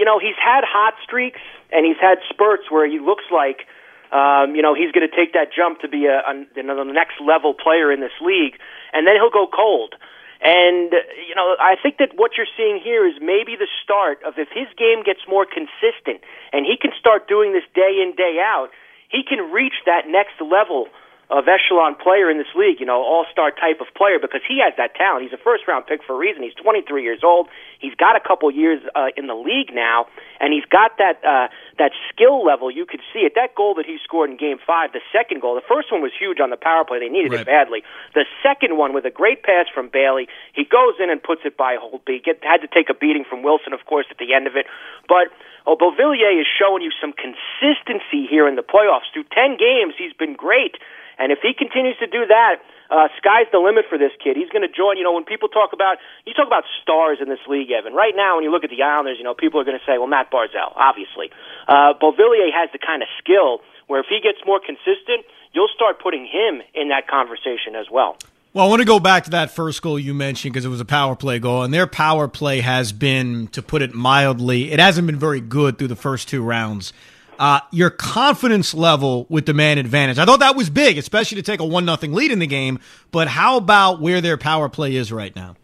you 0.00 0.06
know 0.08 0.18
he's 0.18 0.40
had 0.40 0.64
hot 0.64 0.94
streaks 1.04 1.44
and 1.70 1.84
he's 1.84 2.00
had 2.00 2.18
spurts 2.32 2.72
where 2.72 2.88
he 2.88 2.98
looks 2.98 3.28
like 3.28 3.68
um, 4.16 4.56
you 4.56 4.62
know 4.64 4.72
he's 4.72 4.90
going 4.96 5.04
to 5.04 5.14
take 5.14 5.36
that 5.36 5.52
jump 5.52 5.84
to 5.84 5.88
be 5.88 6.06
a, 6.06 6.24
a 6.24 6.32
you 6.56 6.64
know, 6.64 6.74
the 6.74 6.88
next 6.88 7.20
level 7.20 7.52
player 7.52 7.92
in 7.92 8.00
this 8.00 8.16
league, 8.24 8.56
and 8.96 9.06
then 9.06 9.14
he'll 9.20 9.30
go 9.30 9.46
cold. 9.46 9.94
And 10.40 10.96
you 11.28 11.36
know, 11.36 11.54
I 11.60 11.76
think 11.76 11.98
that 12.00 12.16
what 12.16 12.40
you're 12.40 12.48
seeing 12.56 12.80
here 12.80 13.06
is 13.06 13.20
maybe 13.20 13.60
the 13.60 13.68
start 13.84 14.24
of 14.24 14.40
if 14.40 14.48
his 14.48 14.72
game 14.80 15.04
gets 15.04 15.20
more 15.28 15.44
consistent 15.44 16.24
and 16.56 16.64
he 16.64 16.80
can 16.80 16.96
start 16.98 17.28
doing 17.28 17.52
this 17.52 17.68
day 17.76 18.00
in 18.00 18.16
day 18.16 18.40
out 18.40 18.72
he 19.10 19.22
can 19.26 19.50
reach 19.50 19.74
that 19.84 20.06
next 20.08 20.40
level 20.40 20.88
of 21.30 21.46
echelon 21.46 21.94
player 21.94 22.28
in 22.28 22.38
this 22.38 22.50
league, 22.58 22.82
you 22.82 22.86
know, 22.86 22.98
all 23.06 23.24
star 23.30 23.54
type 23.54 23.78
of 23.80 23.86
player 23.94 24.18
because 24.18 24.42
he 24.42 24.58
has 24.58 24.74
that 24.76 24.98
talent. 24.98 25.22
He's 25.22 25.32
a 25.32 25.38
first 25.38 25.62
round 25.70 25.86
pick 25.86 26.02
for 26.02 26.14
a 26.14 26.18
reason. 26.18 26.42
He's 26.42 26.58
23 26.58 27.02
years 27.02 27.22
old. 27.22 27.46
He's 27.78 27.94
got 27.94 28.18
a 28.18 28.20
couple 28.20 28.50
years 28.50 28.82
uh, 28.98 29.14
in 29.16 29.30
the 29.30 29.38
league 29.38 29.70
now, 29.72 30.10
and 30.42 30.52
he's 30.52 30.66
got 30.66 30.98
that 30.98 31.22
uh, 31.22 31.46
that 31.78 31.94
skill 32.10 32.44
level. 32.44 32.68
You 32.68 32.84
could 32.84 33.00
see 33.14 33.20
it. 33.20 33.38
That 33.38 33.54
goal 33.54 33.78
that 33.78 33.86
he 33.86 33.96
scored 34.02 34.28
in 34.28 34.36
Game 34.36 34.58
Five, 34.58 34.92
the 34.92 35.00
second 35.14 35.40
goal, 35.40 35.54
the 35.54 35.64
first 35.64 35.90
one 35.90 36.02
was 36.02 36.10
huge 36.12 36.40
on 36.42 36.50
the 36.50 36.58
power 36.58 36.84
play. 36.84 36.98
They 36.98 37.08
needed 37.08 37.30
right. 37.30 37.40
it 37.40 37.46
badly. 37.46 37.86
The 38.12 38.26
second 38.42 38.76
one 38.76 38.92
with 38.92 39.06
a 39.06 39.14
great 39.14 39.46
pass 39.46 39.70
from 39.72 39.88
Bailey, 39.88 40.26
he 40.52 40.66
goes 40.66 40.98
in 40.98 41.08
and 41.08 41.22
puts 41.22 41.42
it 41.46 41.56
by 41.56 41.78
Holtby. 41.78 42.26
Get 42.26 42.42
had 42.42 42.60
to 42.66 42.68
take 42.68 42.90
a 42.90 42.94
beating 42.94 43.22
from 43.22 43.46
Wilson, 43.46 43.72
of 43.72 43.86
course, 43.86 44.06
at 44.10 44.18
the 44.18 44.34
end 44.34 44.46
of 44.46 44.56
it, 44.56 44.66
but. 45.06 45.30
Oh, 45.66 45.76
Beauvillier 45.76 46.40
is 46.40 46.48
showing 46.48 46.80
you 46.82 46.90
some 47.02 47.12
consistency 47.12 48.24
here 48.24 48.48
in 48.48 48.56
the 48.56 48.64
playoffs. 48.64 49.12
Through 49.12 49.28
10 49.30 49.58
games, 49.60 49.92
he's 49.98 50.14
been 50.14 50.32
great. 50.32 50.80
And 51.20 51.30
if 51.30 51.44
he 51.44 51.52
continues 51.52 52.00
to 52.00 52.08
do 52.08 52.24
that, 52.24 52.64
uh, 52.88 53.12
sky's 53.20 53.46
the 53.52 53.60
limit 53.60 53.84
for 53.92 54.00
this 54.00 54.10
kid. 54.18 54.40
He's 54.40 54.48
going 54.48 54.64
to 54.66 54.72
join. 54.72 54.96
You 54.96 55.04
know, 55.04 55.12
when 55.12 55.28
people 55.28 55.52
talk 55.52 55.76
about 55.76 56.00
you 56.24 56.32
talk 56.32 56.48
about 56.48 56.64
stars 56.82 57.20
in 57.20 57.28
this 57.28 57.44
league, 57.46 57.70
Evan. 57.70 57.92
Right 57.92 58.16
now, 58.16 58.40
when 58.40 58.44
you 58.44 58.50
look 58.50 58.64
at 58.64 58.70
the 58.72 58.82
Islanders, 58.82 59.20
you 59.20 59.24
know, 59.24 59.36
people 59.36 59.60
are 59.60 59.64
going 59.68 59.78
to 59.78 59.84
say, 59.84 60.00
"Well, 60.00 60.08
Matt 60.08 60.32
Barzal, 60.32 60.72
obviously." 60.74 61.30
Uh, 61.68 61.92
Beauvillier 62.00 62.50
has 62.50 62.72
the 62.72 62.80
kind 62.80 63.04
of 63.04 63.08
skill 63.22 63.60
where 63.86 64.00
if 64.00 64.06
he 64.08 64.18
gets 64.24 64.38
more 64.46 64.58
consistent, 64.58 65.28
you'll 65.52 65.70
start 65.74 66.00
putting 66.00 66.24
him 66.24 66.62
in 66.74 66.88
that 66.88 67.06
conversation 67.06 67.76
as 67.76 67.86
well. 67.92 68.16
Well, 68.52 68.66
I 68.66 68.68
want 68.68 68.80
to 68.80 68.86
go 68.86 68.98
back 68.98 69.24
to 69.24 69.30
that 69.30 69.52
first 69.52 69.80
goal 69.82 69.98
you 69.98 70.12
mentioned 70.12 70.52
because 70.52 70.64
it 70.64 70.68
was 70.68 70.80
a 70.80 70.84
power 70.84 71.14
play 71.14 71.38
goal, 71.38 71.62
and 71.62 71.72
their 71.72 71.86
power 71.86 72.26
play 72.26 72.60
has 72.60 72.92
been, 72.92 73.46
to 73.48 73.62
put 73.62 73.82
it 73.82 73.94
mildly, 73.94 74.72
it 74.72 74.80
hasn't 74.80 75.06
been 75.06 75.18
very 75.18 75.40
good 75.40 75.78
through 75.78 75.88
the 75.88 75.96
first 75.96 76.28
two 76.28 76.42
rounds. 76.42 76.92
Uh, 77.40 77.58
your 77.72 77.88
confidence 77.88 78.74
level 78.74 79.24
with 79.30 79.46
the 79.46 79.54
man 79.54 79.78
advantage, 79.78 80.18
I 80.18 80.26
thought 80.26 80.40
that 80.40 80.56
was 80.56 80.68
big, 80.68 80.98
especially 80.98 81.36
to 81.36 81.42
take 81.42 81.58
a 81.58 81.64
one 81.64 81.86
nothing 81.86 82.12
lead 82.12 82.30
in 82.30 82.38
the 82.38 82.46
game. 82.46 82.78
But 83.12 83.28
how 83.28 83.56
about 83.56 83.98
where 83.98 84.20
their 84.20 84.36
power 84.36 84.68
play 84.68 84.94
is 84.94 85.10
right 85.10 85.34
now? 85.34 85.56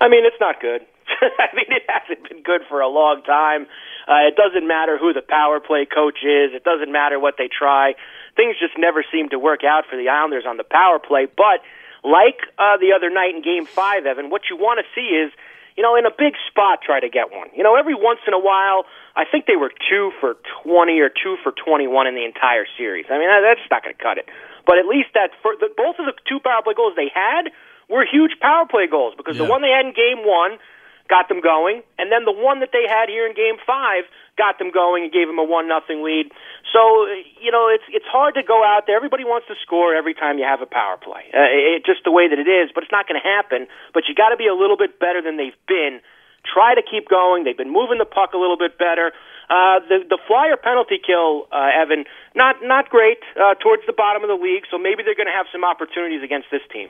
I 0.00 0.08
mean, 0.08 0.24
it's 0.24 0.36
not 0.40 0.60
good. 0.60 0.82
I 1.20 1.50
mean, 1.56 1.66
it 1.70 1.82
hasn't 1.88 2.28
been 2.28 2.44
good 2.44 2.60
for 2.68 2.80
a 2.80 2.86
long 2.86 3.22
time. 3.26 3.66
Uh, 4.06 4.28
it 4.28 4.36
doesn't 4.36 4.68
matter 4.68 4.96
who 4.96 5.12
the 5.12 5.22
power 5.26 5.58
play 5.58 5.86
coach 5.92 6.18
is. 6.22 6.54
It 6.54 6.62
doesn't 6.62 6.92
matter 6.92 7.18
what 7.18 7.34
they 7.36 7.48
try. 7.48 7.94
Things 8.36 8.54
just 8.60 8.78
never 8.78 9.04
seem 9.10 9.28
to 9.30 9.38
work 9.38 9.64
out 9.64 9.84
for 9.90 9.96
the 9.96 10.08
Islanders 10.08 10.44
on 10.46 10.56
the 10.56 10.64
power 10.64 11.00
play, 11.00 11.26
but 11.26 11.66
like 12.04 12.46
uh, 12.58 12.76
the 12.78 12.92
other 12.94 13.10
night 13.10 13.34
in 13.34 13.42
Game 13.42 13.66
Five, 13.66 14.06
Evan, 14.06 14.30
what 14.30 14.42
you 14.50 14.56
want 14.56 14.78
to 14.78 14.86
see 14.94 15.16
is, 15.16 15.32
you 15.76 15.82
know, 15.82 15.96
in 15.96 16.06
a 16.06 16.14
big 16.14 16.34
spot, 16.48 16.80
try 16.82 17.00
to 17.00 17.08
get 17.08 17.32
one. 17.32 17.48
You 17.54 17.62
know, 17.62 17.74
every 17.74 17.94
once 17.94 18.20
in 18.26 18.32
a 18.34 18.38
while, 18.38 18.84
I 19.16 19.24
think 19.26 19.46
they 19.46 19.56
were 19.56 19.72
two 19.90 20.12
for 20.20 20.36
twenty 20.62 21.00
or 21.00 21.10
two 21.10 21.36
for 21.42 21.50
twenty-one 21.52 22.06
in 22.06 22.14
the 22.14 22.24
entire 22.24 22.66
series. 22.78 23.06
I 23.10 23.18
mean, 23.18 23.26
that, 23.28 23.42
that's 23.42 23.66
not 23.70 23.82
going 23.82 23.94
to 23.96 24.02
cut 24.02 24.18
it. 24.18 24.26
But 24.66 24.78
at 24.78 24.86
least 24.86 25.10
that 25.14 25.30
for 25.42 25.54
the, 25.58 25.68
both 25.76 25.98
of 25.98 26.06
the 26.06 26.14
two 26.28 26.38
power 26.40 26.62
play 26.62 26.74
goals 26.74 26.94
they 26.96 27.10
had 27.12 27.50
were 27.90 28.06
huge 28.06 28.38
power 28.40 28.64
play 28.70 28.86
goals 28.86 29.14
because 29.16 29.36
Yeah. 29.36 29.44
the 29.44 29.50
one 29.50 29.60
they 29.62 29.70
had 29.74 29.84
in 29.84 29.92
Game 29.92 30.24
One 30.24 30.58
got 31.08 31.28
them 31.28 31.40
going, 31.40 31.82
and 31.98 32.10
then 32.10 32.24
the 32.24 32.32
one 32.32 32.60
that 32.60 32.70
they 32.72 32.88
had 32.88 33.08
here 33.08 33.26
in 33.26 33.34
Game 33.34 33.60
Five 33.66 34.04
got 34.36 34.58
them 34.58 34.70
going 34.70 35.04
and 35.04 35.12
gave 35.12 35.26
them 35.28 35.38
a 35.38 35.44
one 35.44 35.68
nothing 35.68 36.02
lead. 36.02 36.32
So 36.72 37.06
you 37.40 37.52
know 37.52 37.68
it's 37.68 37.84
it's 37.88 38.08
hard 38.08 38.34
to 38.34 38.42
go 38.42 38.64
out 38.64 38.86
there. 38.86 38.96
Everybody 38.96 39.24
wants 39.24 39.46
to 39.48 39.54
score 39.62 39.94
every 39.94 40.14
time 40.14 40.38
you 40.38 40.44
have 40.44 40.62
a 40.62 40.66
power 40.66 40.96
play. 40.96 41.28
Uh, 41.30 41.76
it, 41.76 41.86
just 41.86 42.02
the 42.04 42.12
way 42.12 42.28
that 42.28 42.38
it 42.38 42.48
is, 42.48 42.70
but 42.74 42.82
it's 42.82 42.92
not 42.92 43.06
going 43.06 43.20
to 43.20 43.26
happen. 43.26 43.66
But 43.92 44.04
you 44.08 44.14
got 44.14 44.30
to 44.30 44.36
be 44.36 44.48
a 44.48 44.56
little 44.56 44.76
bit 44.76 44.98
better 44.98 45.20
than 45.22 45.36
they've 45.36 45.56
been. 45.68 46.00
Try 46.44 46.74
to 46.74 46.82
keep 46.82 47.08
going. 47.08 47.44
They've 47.44 47.56
been 47.56 47.72
moving 47.72 47.96
the 47.96 48.08
puck 48.08 48.34
a 48.34 48.40
little 48.40 48.58
bit 48.58 48.76
better. 48.76 49.12
Uh, 49.48 49.80
the 49.88 50.04
the 50.08 50.18
flyer 50.26 50.56
penalty 50.56 50.96
kill, 50.98 51.48
uh, 51.52 51.68
Evan, 51.72 52.04
not 52.34 52.56
not 52.62 52.88
great 52.88 53.20
uh, 53.36 53.54
towards 53.60 53.84
the 53.86 53.92
bottom 53.92 54.24
of 54.24 54.28
the 54.28 54.40
league. 54.40 54.64
So 54.70 54.78
maybe 54.78 55.04
they're 55.04 55.16
going 55.16 55.28
to 55.28 55.36
have 55.36 55.46
some 55.52 55.64
opportunities 55.64 56.22
against 56.24 56.48
this 56.50 56.64
team. 56.72 56.88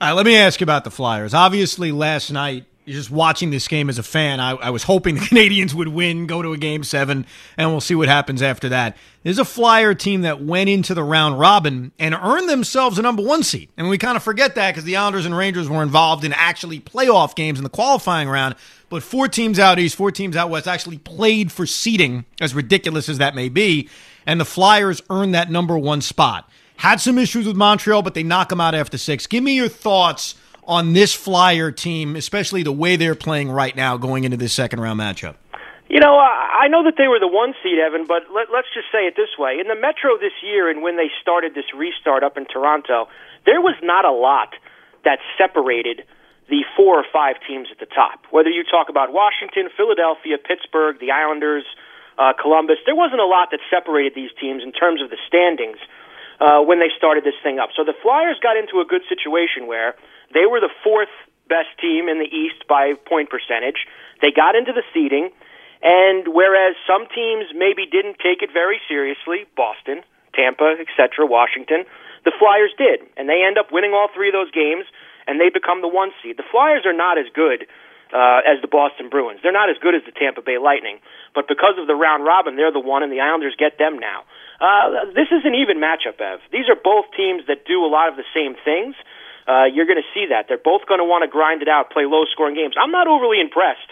All 0.00 0.08
right, 0.08 0.12
let 0.12 0.26
me 0.26 0.36
ask 0.36 0.60
you 0.60 0.64
about 0.64 0.84
the 0.84 0.92
Flyers. 0.92 1.34
Obviously, 1.34 1.90
last 1.90 2.30
night, 2.30 2.66
just 2.94 3.10
watching 3.10 3.50
this 3.50 3.68
game 3.68 3.88
as 3.88 3.98
a 3.98 4.02
fan, 4.02 4.40
I, 4.40 4.52
I 4.52 4.70
was 4.70 4.82
hoping 4.82 5.14
the 5.14 5.20
Canadians 5.26 5.74
would 5.74 5.88
win, 5.88 6.26
go 6.26 6.42
to 6.42 6.52
a 6.52 6.56
game 6.56 6.84
seven, 6.84 7.26
and 7.56 7.70
we'll 7.70 7.80
see 7.80 7.94
what 7.94 8.08
happens 8.08 8.42
after 8.42 8.68
that. 8.70 8.96
There's 9.22 9.38
a 9.38 9.44
Flyer 9.44 9.94
team 9.94 10.22
that 10.22 10.42
went 10.42 10.70
into 10.70 10.94
the 10.94 11.02
round 11.02 11.38
robin 11.38 11.92
and 11.98 12.14
earned 12.14 12.48
themselves 12.48 12.98
a 12.98 13.02
number 13.02 13.22
one 13.22 13.42
seed. 13.42 13.68
And 13.76 13.88
we 13.88 13.98
kind 13.98 14.16
of 14.16 14.22
forget 14.22 14.54
that 14.54 14.70
because 14.70 14.84
the 14.84 14.96
Islanders 14.96 15.26
and 15.26 15.36
Rangers 15.36 15.68
were 15.68 15.82
involved 15.82 16.24
in 16.24 16.32
actually 16.32 16.80
playoff 16.80 17.34
games 17.34 17.58
in 17.58 17.64
the 17.64 17.70
qualifying 17.70 18.28
round. 18.28 18.54
But 18.88 19.02
four 19.02 19.28
teams 19.28 19.58
out 19.58 19.78
east, 19.78 19.96
four 19.96 20.10
teams 20.10 20.36
out 20.36 20.50
west 20.50 20.66
actually 20.66 20.98
played 20.98 21.52
for 21.52 21.66
seeding, 21.66 22.24
as 22.40 22.54
ridiculous 22.54 23.08
as 23.08 23.18
that 23.18 23.34
may 23.34 23.48
be. 23.48 23.88
And 24.26 24.40
the 24.40 24.44
Flyers 24.44 25.02
earned 25.10 25.34
that 25.34 25.50
number 25.50 25.76
one 25.76 26.00
spot. 26.00 26.50
Had 26.76 27.00
some 27.00 27.18
issues 27.18 27.46
with 27.46 27.56
Montreal, 27.56 28.02
but 28.02 28.14
they 28.14 28.22
knock 28.22 28.50
them 28.50 28.60
out 28.60 28.74
after 28.74 28.96
six. 28.96 29.26
Give 29.26 29.42
me 29.42 29.56
your 29.56 29.68
thoughts 29.68 30.36
on 30.68 30.92
this 30.92 31.14
Flyer 31.14 31.72
team, 31.72 32.14
especially 32.14 32.62
the 32.62 32.70
way 32.72 32.94
they're 32.94 33.16
playing 33.16 33.50
right 33.50 33.74
now 33.74 33.96
going 33.96 34.24
into 34.24 34.36
this 34.36 34.52
second 34.52 34.80
round 34.80 35.00
matchup. 35.00 35.34
You 35.88 36.00
know, 36.00 36.20
I 36.20 36.68
know 36.68 36.84
that 36.84 37.00
they 37.00 37.08
were 37.08 37.18
the 37.18 37.32
one 37.32 37.54
seed, 37.64 37.80
Evan, 37.80 38.04
but 38.04 38.28
let, 38.28 38.52
let's 38.52 38.68
just 38.76 38.92
say 38.92 39.08
it 39.08 39.16
this 39.16 39.32
way: 39.40 39.56
in 39.56 39.72
the 39.72 39.74
Metro 39.74 40.20
this 40.20 40.36
year, 40.44 40.68
and 40.68 40.82
when 40.82 41.00
they 41.00 41.08
started 41.20 41.56
this 41.56 41.64
restart 41.74 42.22
up 42.22 42.36
in 42.36 42.44
Toronto, 42.44 43.08
there 43.46 43.64
was 43.64 43.74
not 43.82 44.04
a 44.04 44.12
lot 44.12 44.52
that 45.08 45.18
separated 45.40 46.04
the 46.52 46.64
four 46.76 47.00
or 47.00 47.04
five 47.10 47.36
teams 47.48 47.68
at 47.72 47.80
the 47.80 47.88
top. 47.88 48.20
Whether 48.30 48.50
you 48.50 48.64
talk 48.64 48.88
about 48.92 49.12
Washington, 49.12 49.72
Philadelphia, 49.74 50.36
Pittsburgh, 50.36 51.00
the 51.00 51.10
Islanders, 51.10 51.64
uh, 52.18 52.32
Columbus, 52.36 52.76
there 52.84 52.96
wasn't 52.96 53.20
a 53.20 53.26
lot 53.28 53.48
that 53.52 53.60
separated 53.72 54.12
these 54.14 54.32
teams 54.36 54.62
in 54.62 54.72
terms 54.72 55.00
of 55.00 55.08
the 55.08 55.20
standings 55.24 55.80
uh, 56.40 56.62
when 56.62 56.78
they 56.78 56.90
started 56.96 57.24
this 57.24 57.38
thing 57.42 57.58
up. 57.58 57.70
So 57.76 57.84
the 57.84 57.94
Flyers 58.02 58.38
got 58.42 58.56
into 58.56 58.80
a 58.80 58.86
good 58.86 59.02
situation 59.08 59.66
where 59.66 59.94
they 60.34 60.46
were 60.46 60.60
the 60.60 60.72
fourth 60.84 61.12
best 61.48 61.72
team 61.80 62.08
in 62.08 62.18
the 62.18 62.28
East 62.28 62.66
by 62.68 62.94
point 62.94 63.30
percentage. 63.30 63.86
They 64.20 64.30
got 64.30 64.54
into 64.54 64.72
the 64.72 64.84
seeding, 64.92 65.30
and 65.82 66.28
whereas 66.28 66.76
some 66.86 67.06
teams 67.10 67.50
maybe 67.54 67.86
didn't 67.86 68.18
take 68.22 68.42
it 68.42 68.50
very 68.52 68.80
seriously, 68.88 69.46
Boston, 69.56 70.02
Tampa, 70.34 70.76
etc., 70.78 71.26
Washington. 71.26 71.84
The 72.24 72.34
Flyers 72.38 72.74
did, 72.76 73.06
and 73.16 73.28
they 73.28 73.42
end 73.46 73.58
up 73.58 73.72
winning 73.72 73.92
all 73.94 74.08
three 74.12 74.28
of 74.28 74.34
those 74.34 74.50
games, 74.50 74.84
and 75.26 75.40
they 75.40 75.48
become 75.48 75.80
the 75.80 75.88
one 75.88 76.10
seed. 76.22 76.36
The 76.36 76.46
Flyers 76.50 76.84
are 76.84 76.92
not 76.92 77.16
as 77.16 77.26
good 77.32 77.66
uh, 78.12 78.40
as 78.44 78.60
the 78.60 78.68
Boston 78.68 79.08
Bruins. 79.08 79.40
They're 79.42 79.54
not 79.54 79.70
as 79.70 79.76
good 79.80 79.94
as 79.94 80.02
the 80.04 80.12
Tampa 80.12 80.42
Bay 80.42 80.58
Lightning, 80.58 80.98
but 81.34 81.48
because 81.48 81.78
of 81.78 81.86
the 81.86 81.94
round 81.94 82.24
robin, 82.24 82.56
they're 82.56 82.72
the 82.72 82.82
one, 82.82 83.02
and 83.02 83.12
the 83.12 83.20
Islanders 83.20 83.54
get 83.58 83.78
them 83.78 83.98
now. 83.98 84.24
Uh, 84.58 85.14
this 85.14 85.30
is 85.30 85.46
an 85.46 85.54
even 85.54 85.78
matchup, 85.78 86.18
Ev. 86.18 86.40
These 86.50 86.68
are 86.68 86.74
both 86.74 87.06
teams 87.16 87.46
that 87.46 87.64
do 87.64 87.84
a 87.84 87.90
lot 87.90 88.08
of 88.10 88.16
the 88.16 88.26
same 88.34 88.58
things. 88.64 88.94
Uh, 89.46 89.64
you're 89.70 89.86
going 89.86 90.02
to 90.02 90.10
see 90.12 90.26
that. 90.28 90.46
They're 90.50 90.60
both 90.60 90.84
going 90.86 90.98
to 90.98 91.06
want 91.06 91.22
to 91.22 91.30
grind 91.30 91.62
it 91.62 91.68
out, 91.68 91.90
play 91.90 92.04
low 92.04 92.26
scoring 92.26 92.54
games. 92.54 92.74
I'm 92.74 92.90
not 92.90 93.06
overly 93.06 93.40
impressed 93.40 93.88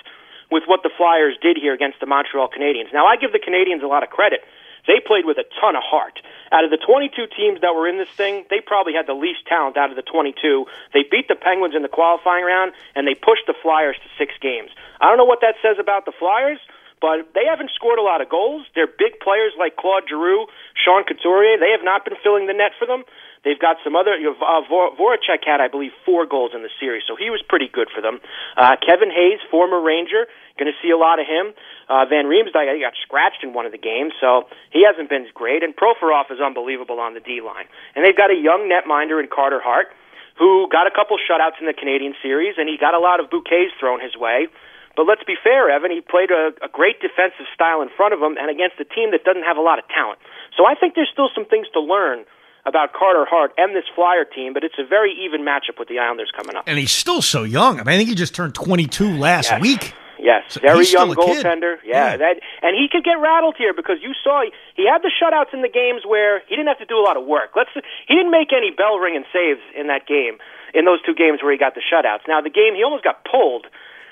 with 0.51 0.65
what 0.67 0.83
the 0.83 0.91
Flyers 0.91 1.39
did 1.41 1.57
here 1.57 1.73
against 1.73 1.99
the 1.99 2.07
Montreal 2.07 2.51
Canadiens. 2.51 2.93
Now, 2.93 3.07
I 3.07 3.17
give 3.17 3.33
the 3.33 3.41
Canadiens 3.41 3.83
a 3.83 3.87
lot 3.87 4.03
of 4.03 4.11
credit. 4.11 4.43
They 4.87 5.03
played 5.03 5.27
with 5.27 5.39
a 5.39 5.47
ton 5.61 5.75
of 5.75 5.83
heart. 5.83 6.23
Out 6.53 6.63
of 6.63 6.71
the 6.71 6.79
22 6.79 7.27
teams 7.35 7.61
that 7.63 7.75
were 7.75 7.89
in 7.89 7.99
this 7.99 8.11
thing, 8.15 8.47
they 8.51 8.63
probably 8.63 8.95
had 8.95 9.07
the 9.07 9.19
least 9.19 9.47
talent 9.47 9.77
out 9.77 9.91
of 9.91 9.97
the 9.97 10.07
22. 10.07 10.67
They 10.95 11.03
beat 11.03 11.27
the 11.27 11.35
Penguins 11.35 11.75
in 11.75 11.83
the 11.83 11.91
qualifying 11.91 12.45
round, 12.45 12.73
and 12.95 13.07
they 13.07 13.15
pushed 13.15 13.47
the 13.47 13.55
Flyers 13.63 13.97
to 13.99 14.09
six 14.19 14.35
games. 14.39 14.71
I 15.01 15.11
don't 15.11 15.19
know 15.19 15.27
what 15.27 15.43
that 15.43 15.59
says 15.63 15.79
about 15.81 16.07
the 16.07 16.15
Flyers, 16.15 16.61
but 17.01 17.29
they 17.35 17.45
haven't 17.45 17.71
scored 17.75 17.99
a 17.99 18.03
lot 18.03 18.21
of 18.21 18.29
goals. 18.29 18.65
They're 18.75 18.89
big 18.89 19.21
players 19.21 19.53
like 19.59 19.77
Claude 19.77 20.09
Giroux, 20.09 20.47
Sean 20.73 21.05
Couturier. 21.05 21.61
They 21.61 21.71
have 21.71 21.85
not 21.85 22.05
been 22.05 22.17
filling 22.23 22.47
the 22.47 22.57
net 22.57 22.73
for 22.79 22.87
them. 22.87 23.05
They've 23.45 23.59
got 23.59 23.77
some 23.85 23.95
other. 23.95 24.17
You 24.17 24.35
know, 24.35 24.39
uh, 24.43 24.67
Voracek 24.67 25.47
had, 25.47 25.61
I 25.61 25.69
believe, 25.69 25.93
four 26.05 26.27
goals 26.27 26.51
in 26.51 26.67
the 26.67 26.73
series, 26.81 27.05
so 27.07 27.15
he 27.15 27.31
was 27.31 27.43
pretty 27.47 27.69
good 27.71 27.87
for 27.95 28.03
them. 28.03 28.19
Uh, 28.57 28.75
Kevin 28.83 29.13
Hayes, 29.13 29.39
former 29.51 29.79
Ranger, 29.79 30.27
going 30.59 30.67
to 30.67 30.75
see 30.83 30.91
a 30.91 30.99
lot 30.99 31.21
of 31.21 31.31
him. 31.31 31.55
Uh, 31.87 32.03
Van 32.11 32.27
Riemsdyk, 32.27 32.67
he 32.75 32.83
got 32.83 32.99
scratched 32.99 33.45
in 33.45 33.55
one 33.55 33.67
of 33.67 33.71
the 33.71 33.79
games, 33.79 34.15
so 34.19 34.51
he 34.73 34.83
hasn't 34.83 35.09
been 35.09 35.29
great. 35.31 35.63
And 35.63 35.77
Provorov 35.77 36.33
is 36.33 36.41
unbelievable 36.43 36.99
on 36.99 37.15
the 37.15 37.21
D 37.21 37.39
line. 37.39 37.71
And 37.95 38.05
they've 38.05 38.17
got 38.17 38.35
a 38.35 38.39
young 38.39 38.67
netminder 38.67 39.23
in 39.23 39.29
Carter 39.31 39.61
Hart, 39.63 39.95
who 40.39 40.67
got 40.73 40.89
a 40.89 40.91
couple 40.91 41.17
shutouts 41.17 41.61
in 41.61 41.67
the 41.67 41.77
Canadian 41.77 42.15
series, 42.23 42.57
and 42.59 42.69
he 42.69 42.77
got 42.77 42.95
a 42.95 42.99
lot 42.99 43.21
of 43.21 43.31
bouquets 43.31 43.71
thrown 43.79 44.01
his 44.01 44.17
way. 44.17 44.49
But 44.97 45.05
let's 45.05 45.23
be 45.23 45.37
fair, 45.37 45.69
Evan. 45.69 45.93
He 45.93 46.01
played 46.01 46.33
a, 46.33 46.57
a 46.65 46.69
great 46.73 47.05
defensive 47.05 47.45
style 47.55 47.83
in 47.85 47.89
front 47.93 48.17
of 48.17 48.21
him, 48.21 48.41
and 48.41 48.49
against 48.49 48.81
a 48.81 48.89
team 48.89 49.13
that 49.13 49.23
doesn't 49.29 49.45
have 49.45 49.61
a 49.61 49.65
lot 49.65 49.79
of 49.79 49.85
talent. 49.93 50.19
So 50.57 50.65
I 50.65 50.75
think 50.75 50.97
there's 50.97 51.13
still 51.13 51.29
some 51.37 51.45
things 51.45 51.69
to 51.77 51.81
learn 51.81 52.25
about 52.65 52.93
Carter 52.93 53.25
Hart 53.29 53.53
and 53.57 53.77
this 53.77 53.85
Flyer 53.95 54.25
team, 54.25 54.53
but 54.53 54.65
it's 54.65 54.81
a 54.81 54.85
very 54.85 55.15
even 55.23 55.45
matchup 55.45 55.79
with 55.79 55.87
the 55.87 56.01
Islanders 56.01 56.33
coming 56.35 56.57
up. 56.57 56.65
And 56.67 56.79
he's 56.79 56.91
still 56.91 57.23
so 57.23 57.45
young. 57.45 57.79
I 57.79 57.85
mean, 57.85 57.95
I 57.95 57.97
think 57.97 58.09
he 58.09 58.17
just 58.17 58.35
turned 58.35 58.55
22 58.55 59.17
last 59.17 59.51
yes. 59.53 59.61
week. 59.61 59.95
Yes, 60.19 60.43
so 60.49 60.61
very 60.61 60.89
young 60.89 61.13
goaltender. 61.13 61.77
Yeah, 61.85 62.13
yeah, 62.13 62.17
that 62.17 62.35
and 62.63 62.73
he 62.73 62.89
could 62.91 63.05
get 63.05 63.21
rattled 63.21 63.55
here 63.59 63.75
because 63.77 64.01
you 64.01 64.17
saw 64.25 64.43
he, 64.43 64.51
he 64.75 64.89
had 64.89 65.05
the 65.05 65.13
shutouts 65.13 65.53
in 65.53 65.61
the 65.61 65.69
games 65.69 66.09
where 66.09 66.41
he 66.49 66.57
didn't 66.57 66.69
have 66.69 66.81
to 66.81 66.89
do 66.89 66.97
a 66.97 67.05
lot 67.05 67.21
of 67.21 67.27
work. 67.29 67.53
Let's 67.55 67.69
he 68.09 68.17
didn't 68.17 68.33
make 68.33 68.49
any 68.57 68.73
bell 68.73 68.97
ringing 68.97 69.29
saves 69.29 69.61
in 69.77 69.89
that 69.89 70.09
game 70.09 70.41
in 70.73 70.87
those 70.87 71.05
two 71.05 71.15
games 71.15 71.45
where 71.45 71.53
he 71.53 71.59
got 71.59 71.77
the 71.77 71.85
shutouts. 71.85 72.25
Now 72.27 72.41
the 72.41 72.51
game 72.51 72.75
he 72.75 72.83
almost 72.83 73.05
got 73.05 73.29
pulled 73.29 73.69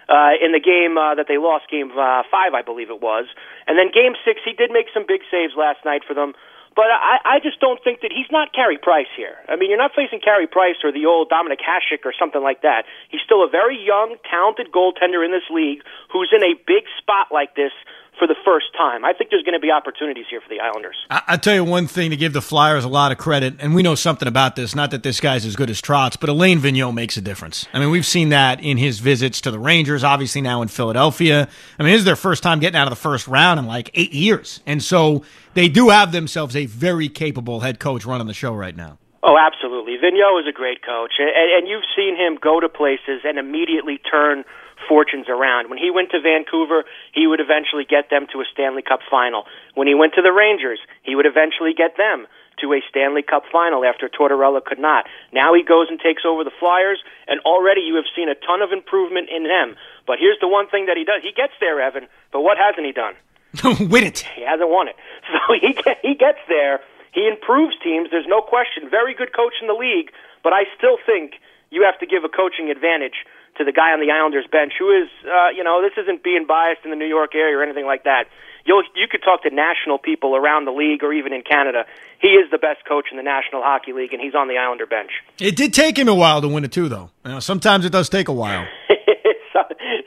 uh, 0.08 0.37
in 0.40 0.52
the 0.52 0.61
game 0.61 0.99
uh, 0.99 1.14
that 1.14 1.26
they 1.28 1.38
lost, 1.38 1.70
game 1.70 1.90
uh, 1.92 2.23
five, 2.30 2.54
I 2.54 2.62
believe 2.62 2.90
it 2.90 3.00
was, 3.00 3.26
and 3.66 3.78
then 3.78 3.88
game 3.92 4.14
six 4.25 4.40
he 4.44 4.52
did 4.52 4.70
make 4.70 4.87
some 4.92 5.04
big 5.06 5.23
saves 5.30 5.54
last 5.56 5.84
night 5.84 6.02
for 6.06 6.14
them. 6.14 6.34
But 6.75 6.90
I, 6.90 7.23
I 7.23 7.37
just 7.38 7.62
don't 7.62 7.78
think 7.82 8.02
that 8.02 8.11
he's 8.11 8.26
not 8.34 8.50
Carey 8.50 8.78
Price 8.78 9.11
here. 9.14 9.38
I 9.49 9.54
mean, 9.54 9.70
you're 9.70 9.78
not 9.78 9.94
facing 9.94 10.18
Carey 10.18 10.50
Price 10.50 10.82
or 10.82 10.90
the 10.90 11.06
old 11.06 11.30
Dominik 11.30 11.62
Hasek 11.62 12.02
or 12.04 12.12
something 12.18 12.42
like 12.42 12.62
that. 12.62 12.82
He's 13.08 13.23
still 13.23 13.46
a 13.46 13.49
very 13.49 13.78
young, 13.78 14.18
talented 14.28 14.75
goaltender 14.75 15.23
in 15.25 15.30
this 15.30 15.46
league 15.54 15.87
who's 16.11 16.34
in 16.34 16.42
a 16.42 16.58
big 16.66 16.90
spot 16.99 17.30
like 17.30 17.54
this 17.54 17.70
for 18.18 18.26
the 18.26 18.37
first 18.44 18.66
time. 18.76 19.04
I 19.04 19.12
think 19.12 19.30
there's 19.30 19.42
going 19.42 19.54
to 19.54 19.61
be 19.61 19.71
opportunities 19.71 20.26
here 20.30 20.40
for 20.40 20.49
the 20.49 20.61
Islanders. 20.61 20.97
I, 21.11 21.23
I 21.28 21.37
tell 21.37 21.54
you 21.54 21.64
one 21.64 21.87
thing 21.87 22.11
to 22.11 22.16
give 22.16 22.33
the 22.33 22.42
Flyers 22.42 22.85
a 22.85 22.88
lot 22.88 23.12
of 23.12 23.18
credit, 23.18 23.56
and 23.59 23.75
we 23.75 23.83
know 23.83 23.94
something 23.94 24.28
about 24.28 24.56
this. 24.56 24.75
Not 24.75 24.90
that 24.92 25.02
this 25.02 25.21
guy's 25.21 25.44
as 25.44 25.56
good 25.56 25.71
as 25.71 25.80
Trotz, 25.80 26.18
but 26.18 26.28
Alain 26.28 26.61
Vigneault 26.61 26.94
makes 26.94 27.16
a 27.16 27.21
difference. 27.21 27.66
I 27.73 27.78
mean, 27.78 27.90
we've 27.90 28.06
seen 28.06 28.28
that 28.30 28.62
in 28.62 28.76
his 28.76 29.00
visits 29.00 29.40
to 29.42 29.50
the 29.50 29.59
Rangers, 29.59 30.04
obviously 30.04 30.40
now 30.40 30.62
in 30.62 30.68
Philadelphia. 30.68 31.49
I 31.78 31.83
mean, 31.83 31.92
this 31.92 32.00
is 32.00 32.04
their 32.04 32.16
first 32.16 32.42
time 32.42 32.61
getting 32.61 32.78
out 32.78 32.87
of 32.87 32.92
the 32.92 33.00
first 33.00 33.26
round 33.28 33.59
in 33.59 33.66
like 33.66 33.90
eight 33.94 34.12
years, 34.12 34.61
and 34.66 34.83
so 34.83 35.25
they 35.54 35.68
do 35.68 35.88
have 35.88 36.12
themselves 36.12 36.56
a 36.56 36.66
very 36.66 37.09
capable 37.09 37.61
head 37.61 37.78
coach 37.78 38.04
running 38.04 38.26
the 38.26 38.35
show 38.35 38.54
right 38.54 38.76
now. 38.76 38.99
Oh, 39.23 39.38
absolutely. 39.38 39.97
Vigneault 39.97 40.40
is 40.40 40.47
a 40.47 40.52
great 40.52 40.85
coach, 40.85 41.14
and, 41.18 41.30
and 41.30 41.66
you've 41.66 41.85
seen 41.97 42.14
him 42.14 42.38
go 42.40 42.61
to 42.61 42.68
places 42.68 43.23
and 43.25 43.38
immediately 43.38 43.99
turn 43.99 44.44
fortunes 44.88 45.28
around. 45.28 45.70
When 45.70 45.78
he 45.78 45.90
went 45.90 46.10
to 46.10 46.20
Vancouver, 46.20 46.84
he 47.12 47.26
would 47.26 47.40
eventually 47.40 47.84
get 47.84 48.10
them 48.10 48.26
to 48.32 48.40
a 48.40 48.46
Stanley 48.52 48.82
Cup 48.82 49.00
final. 49.10 49.44
When 49.74 49.88
he 49.88 49.94
went 49.94 50.14
to 50.14 50.22
the 50.22 50.32
Rangers, 50.32 50.78
he 51.02 51.14
would 51.14 51.26
eventually 51.26 51.72
get 51.76 51.96
them 51.96 52.26
to 52.60 52.72
a 52.72 52.80
Stanley 52.88 53.22
Cup 53.22 53.44
final 53.50 53.84
after 53.84 54.08
Tortorella 54.08 54.64
could 54.64 54.78
not. 54.78 55.06
Now 55.32 55.54
he 55.54 55.62
goes 55.62 55.88
and 55.90 55.98
takes 55.98 56.22
over 56.24 56.44
the 56.44 56.54
Flyers, 56.58 57.02
and 57.26 57.40
already 57.40 57.82
you 57.82 57.96
have 57.96 58.08
seen 58.14 58.28
a 58.28 58.34
ton 58.34 58.62
of 58.62 58.70
improvement 58.72 59.28
in 59.34 59.44
them. 59.44 59.76
But 60.06 60.18
here's 60.18 60.38
the 60.40 60.48
one 60.48 60.68
thing 60.68 60.86
that 60.86 60.96
he 60.96 61.04
does: 61.04 61.22
he 61.22 61.32
gets 61.32 61.54
there, 61.60 61.80
Evan. 61.80 62.06
But 62.32 62.42
what 62.42 62.58
hasn't 62.58 62.86
he 62.86 62.92
done? 62.92 63.14
Win 63.90 64.04
it. 64.04 64.26
He 64.34 64.42
hasn't 64.42 64.70
won 64.70 64.88
it. 64.88 64.96
So 65.24 65.54
he 65.54 65.76
he 66.02 66.14
gets 66.14 66.38
there. 66.48 66.80
He 67.12 67.28
improves 67.28 67.74
teams. 67.82 68.08
There's 68.10 68.28
no 68.28 68.42
question. 68.42 68.90
Very 68.90 69.14
good 69.14 69.32
coach 69.34 69.54
in 69.60 69.68
the 69.68 69.74
league. 69.74 70.10
But 70.42 70.52
I 70.52 70.64
still 70.76 70.98
think 71.06 71.40
you 71.70 71.82
have 71.82 71.98
to 72.00 72.06
give 72.06 72.24
a 72.24 72.28
coaching 72.28 72.70
advantage 72.70 73.24
to 73.56 73.64
the 73.64 73.73
guy 73.73 73.92
on 73.92 74.00
the 74.00 74.11
Islanders 74.11 74.46
bench 74.50 74.73
who 74.78 74.90
is, 74.90 75.08
uh, 75.25 75.50
you 75.54 75.62
know, 75.64 75.82
this 75.82 75.92
isn't 76.02 76.23
being 76.23 76.46
biased 76.46 76.84
in 76.84 76.90
the 76.90 76.96
New 76.96 77.06
York 77.06 77.34
area 77.34 77.56
or 77.56 77.62
anything 77.62 77.87
like 77.87 78.04
that. 78.04 78.26
You'll, 78.66 78.82
you 78.94 79.06
could 79.11 79.23
talk 79.23 79.42
to 79.42 79.50
national 79.50 79.99
people 79.99 80.34
around 80.34 80.64
the 80.64 80.73
league 80.73 81.04
or 81.04 81.12
even 81.12 81.32
in 81.32 81.42
Canada. 81.42 81.84
He 82.20 82.28
is 82.28 82.50
the 82.50 82.58
best 82.58 82.84
coach 82.88 83.08
in 83.11 83.18
the 83.18 83.23
National 83.23 83.61
Hockey 83.62 83.92
League, 83.92 84.12
and 84.14 84.23
he's 84.23 84.34
on 84.34 84.49
the 84.49 84.56
Islander 84.56 84.87
bench. 84.87 85.11
It 85.38 85.54
did 85.54 85.75
take 85.75 85.99
him 85.99 86.08
a 86.08 86.14
while 86.14 86.40
to 86.40 86.49
win 86.49 86.64
it, 86.64 86.73
too, 86.73 86.88
though. 86.88 87.11
You 87.26 87.32
know, 87.32 87.40
sometimes 87.40 87.84
it 87.84 87.92
does 87.92 88.08
take 88.08 88.28
a 88.28 88.32
while. 88.32 88.66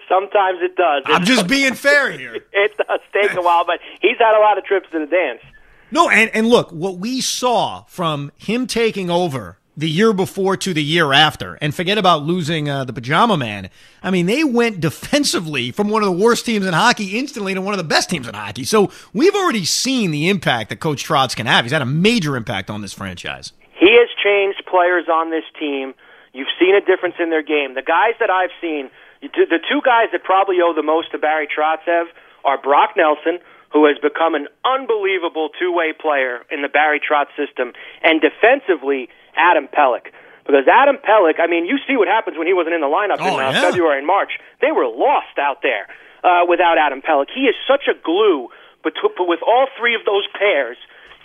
sometimes 0.10 0.60
it 0.62 0.76
does. 0.76 1.04
I'm 1.06 1.24
just 1.24 1.48
being 1.48 1.76
fair 1.76 2.12
here. 2.12 2.36
it 2.52 2.78
does 2.78 3.00
take 3.14 3.34
a 3.34 3.42
while, 3.42 3.64
but 3.66 3.80
he's 4.02 4.18
had 4.18 4.36
a 4.36 4.42
lot 4.42 4.58
of 4.58 4.66
trips 4.66 4.88
to 4.92 5.00
the 5.00 5.06
dance. 5.06 5.42
No, 5.92 6.10
and, 6.10 6.30
and 6.34 6.48
look, 6.48 6.72
what 6.72 6.98
we 6.98 7.22
saw 7.22 7.84
from 7.84 8.32
him 8.38 8.68
taking 8.68 9.10
over 9.10 9.58
the 9.78 9.88
year 9.88 10.12
before 10.12 10.58
to 10.58 10.74
the 10.74 10.84
year 10.84 11.14
after, 11.14 11.54
and 11.62 11.74
forget 11.74 12.00
about 12.00 12.24
losing 12.24 12.68
uh, 12.68 12.84
the 12.84 12.92
Pajama 12.92 13.38
Man. 13.38 13.70
I 14.02 14.10
mean, 14.10 14.26
they 14.26 14.44
went 14.44 14.80
defensively 14.80 15.70
from 15.70 15.88
one 15.88 16.02
of 16.02 16.08
the 16.08 16.18
worst 16.18 16.48
teams 16.48 16.66
in 16.66 16.74
hockey 16.74 17.18
instantly 17.18 17.54
to 17.54 17.62
one 17.62 17.76
of 17.76 17.78
the 17.78 17.84
best 17.84 18.10
teams 18.10 18.28
in 18.28 18.34
hockey. 18.34 18.64
So 18.64 18.92
we've 19.14 19.36
already 19.36 19.66
seen 19.66 20.10
the 20.10 20.30
impact 20.30 20.72
that 20.72 20.80
Coach 20.80 21.08
Trotz 21.08 21.36
can 21.36 21.46
have. 21.46 21.64
He's 21.64 21.72
had 21.72 21.84
a 21.84 21.86
major 21.86 22.36
impact 22.36 22.72
on 22.72 22.82
this 22.82 22.92
franchise. 22.92 23.54
He 23.80 23.94
has 23.94 24.10
changed 24.24 24.64
players 24.66 25.06
on 25.08 25.30
this 25.30 25.46
team. 25.60 25.94
You've 26.34 26.48
seen 26.60 26.74
a 26.74 26.82
difference 26.82 27.16
in 27.20 27.30
their 27.30 27.44
game. 27.44 27.76
The 27.76 27.84
guys 27.84 28.14
that 28.20 28.32
I've 28.32 28.50
seen, 28.60 28.90
the 29.22 29.60
two 29.70 29.82
guys 29.86 30.10
that 30.12 30.24
probably 30.24 30.58
owe 30.62 30.74
the 30.74 30.82
most 30.82 31.12
to 31.12 31.20
Barry 31.20 31.48
Trotz 31.48 31.86
have 31.86 32.08
are 32.44 32.60
Brock 32.60 32.98
Nelson, 32.98 33.38
who 33.72 33.86
has 33.86 33.98
become 34.02 34.34
an 34.34 34.48
unbelievable 34.66 35.50
two-way 35.60 35.94
player 35.94 36.42
in 36.50 36.62
the 36.62 36.70
Barry 36.70 37.00
Trotz 37.00 37.28
system, 37.36 37.74
and 38.02 38.22
defensively 38.22 39.10
Adam 39.38 39.68
Pelech. 39.68 40.12
Because 40.46 40.64
Adam 40.68 40.98
Pelech, 40.98 41.40
I 41.40 41.48
mean, 41.48 41.66
you 41.66 41.78
see 41.88 41.98
what 41.98 42.08
happens 42.08 42.38
when 42.38 42.48
he 42.48 42.54
wasn't 42.54 42.76
in 42.76 42.82
the 42.82 42.88
lineup 42.88 43.20
oh, 43.20 43.40
in 43.40 43.46
uh, 43.46 43.52
yeah. 43.52 43.62
February 43.62 44.00
and 44.00 44.08
March. 44.08 44.40
They 44.62 44.72
were 44.72 44.88
lost 44.88 45.36
out 45.38 45.60
there 45.62 45.88
uh, 46.24 46.48
without 46.48 46.78
Adam 46.78 47.02
Pelech. 47.02 47.28
He 47.36 47.52
is 47.52 47.56
such 47.68 47.92
a 47.92 47.96
glue, 48.00 48.48
but, 48.84 48.94
but 49.18 49.28
with 49.28 49.44
all 49.46 49.68
three 49.78 49.94
of 49.94 50.06
those 50.08 50.24
pairs, 50.40 50.78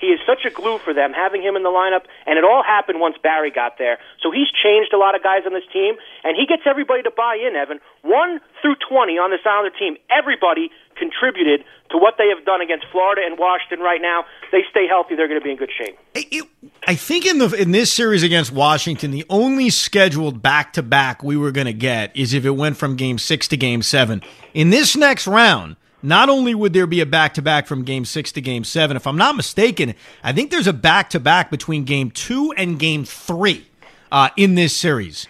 he 0.03 0.11
is 0.11 0.19
such 0.27 0.43
a 0.43 0.51
glue 0.51 0.83
for 0.83 0.91
them, 0.93 1.15
having 1.15 1.47
him 1.47 1.55
in 1.55 1.63
the 1.63 1.71
lineup, 1.71 2.03
and 2.27 2.35
it 2.35 2.43
all 2.43 2.67
happened 2.67 2.99
once 2.99 3.15
Barry 3.23 3.55
got 3.55 3.79
there. 3.79 4.03
So 4.19 4.35
he's 4.35 4.51
changed 4.51 4.91
a 4.91 4.99
lot 4.99 5.15
of 5.15 5.23
guys 5.23 5.47
on 5.47 5.55
this 5.55 5.63
team, 5.73 5.95
and 6.27 6.35
he 6.35 6.43
gets 6.45 6.67
everybody 6.67 7.07
to 7.07 7.15
buy 7.15 7.39
in, 7.39 7.55
Evan. 7.55 7.79
1 8.03 8.41
through 8.61 8.83
20 8.83 9.23
on 9.23 9.31
this 9.31 9.47
Islander 9.47 9.71
team, 9.71 9.95
everybody 10.11 10.75
contributed 11.03 11.65
to 11.91 11.99
what 11.99 12.15
they 12.19 12.29
have 12.29 12.45
done 12.45 12.61
against 12.61 12.87
Florida 12.93 13.23
and 13.25 13.39
Washington 13.39 13.81
right 13.81 14.01
now. 14.01 14.25
They 14.53 14.63
stay 14.71 14.87
healthy, 14.87 15.17
they're 15.17 15.27
going 15.27 15.41
to 15.41 15.45
be 15.45 15.51
in 15.51 15.57
good 15.57 15.73
shape. 15.77 15.99
It, 16.15 16.49
I 16.87 16.95
think 16.95 17.27
in 17.27 17.39
the 17.39 17.51
in 17.53 17.73
this 17.73 17.93
series 17.93 18.23
against 18.23 18.53
Washington, 18.53 19.11
the 19.11 19.25
only 19.29 19.69
scheduled 19.71 20.43
back 20.43 20.73
to 20.75 20.83
back 20.83 21.23
we 21.23 21.37
were 21.37 21.51
going 21.51 21.67
to 21.67 21.73
get 21.73 22.17
is 22.17 22.35
if 22.35 22.45
it 22.45 22.53
went 22.53 22.77
from 22.77 22.97
game 22.97 23.19
six 23.19 23.49
to 23.49 23.57
game 23.57 23.83
seven. 23.83 24.23
In 24.55 24.71
this 24.71 24.97
next 24.97 25.27
round, 25.27 25.77
not 26.03 26.29
only 26.29 26.55
would 26.55 26.73
there 26.73 26.87
be 26.87 27.01
a 27.01 27.07
back 27.07 27.35
to 27.35 27.43
back 27.43 27.67
from 27.67 27.85
game 27.85 28.05
six 28.05 28.33
to 28.33 28.41
game 28.41 28.65
seven, 28.65 28.97
if 28.97 29.07
I'm 29.07 29.17
not 29.17 29.37
mistaken, 29.37 29.95
I 30.23 30.33
think 30.33 30.51
there's 30.51 30.67
a 30.67 30.73
back 30.73 31.11
to 31.11 31.21
back 31.21 31.51
between 31.51 31.85
game 31.85 32.11
two 32.11 32.53
and 32.57 32.79
game 32.79 33.05
three 33.05 33.67
uh, 34.11 34.31
in 34.37 34.55
this 34.55 34.77
series. 34.77 35.27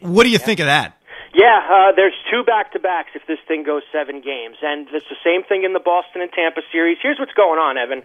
What 0.00 0.24
do 0.24 0.30
you 0.30 0.38
yeah. 0.38 0.44
think 0.44 0.60
of 0.60 0.66
that? 0.66 0.97
Yeah, 1.34 1.60
uh, 1.60 1.92
there's 1.94 2.14
two 2.30 2.42
back 2.42 2.72
to 2.72 2.78
backs 2.78 3.10
if 3.14 3.26
this 3.26 3.38
thing 3.46 3.62
goes 3.62 3.82
seven 3.92 4.20
games, 4.20 4.56
and 4.62 4.88
it's 4.92 5.08
the 5.08 5.20
same 5.22 5.44
thing 5.44 5.64
in 5.64 5.72
the 5.72 5.80
Boston 5.80 6.22
and 6.22 6.32
Tampa 6.32 6.62
series. 6.72 6.98
Here's 7.02 7.18
what's 7.18 7.34
going 7.34 7.60
on, 7.60 7.76
Evan. 7.76 8.02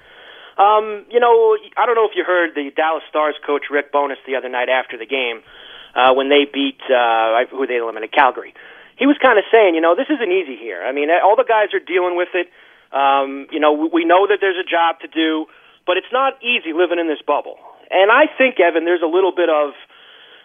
Um, 0.58 1.06
you 1.10 1.20
know, 1.20 1.58
I 1.78 1.86
don't 1.86 1.96
know 1.96 2.06
if 2.06 2.16
you 2.16 2.24
heard 2.24 2.54
the 2.54 2.70
Dallas 2.76 3.04
Stars 3.10 3.36
coach 3.46 3.72
Rick 3.72 3.92
Bowness 3.92 4.20
the 4.28 4.36
other 4.36 4.50
night 4.50 4.70
after 4.70 4.98
the 4.98 5.08
game 5.08 5.42
uh, 5.96 6.14
when 6.14 6.30
they 6.30 6.46
beat 6.46 6.80
uh, 6.92 7.46
who 7.50 7.66
they 7.66 7.78
eliminated 7.78 8.14
Calgary 8.14 8.54
he 8.98 9.06
was 9.06 9.18
kind 9.22 9.38
of 9.38 9.46
saying, 9.52 9.76
you 9.76 9.82
know, 9.82 9.96
this 9.96 10.08
isn't 10.10 10.32
easy 10.32 10.56
here. 10.58 10.84
I 10.84 10.92
mean, 10.92 11.10
all 11.10 11.36
the 11.36 11.48
guys 11.48 11.74
are 11.74 11.82
dealing 11.82 12.16
with 12.16 12.30
it. 12.34 12.50
Um, 12.94 13.48
you 13.52 13.60
know, 13.60 13.74
we 13.74 14.06
know 14.06 14.28
that 14.30 14.38
there's 14.40 14.60
a 14.60 14.68
job 14.68 15.00
to 15.02 15.08
do. 15.08 15.48
but 15.86 15.98
it's 15.98 16.12
not 16.14 16.40
easy 16.42 16.72
living 16.72 17.00
in 17.00 17.08
this 17.08 17.22
bubble. 17.26 17.58
And 17.92 18.12
I 18.12 18.32
think, 18.38 18.60
Evan, 18.60 18.86
there's 18.86 19.04
a 19.04 19.10
little 19.10 19.34
bit 19.36 19.50
of 19.50 19.74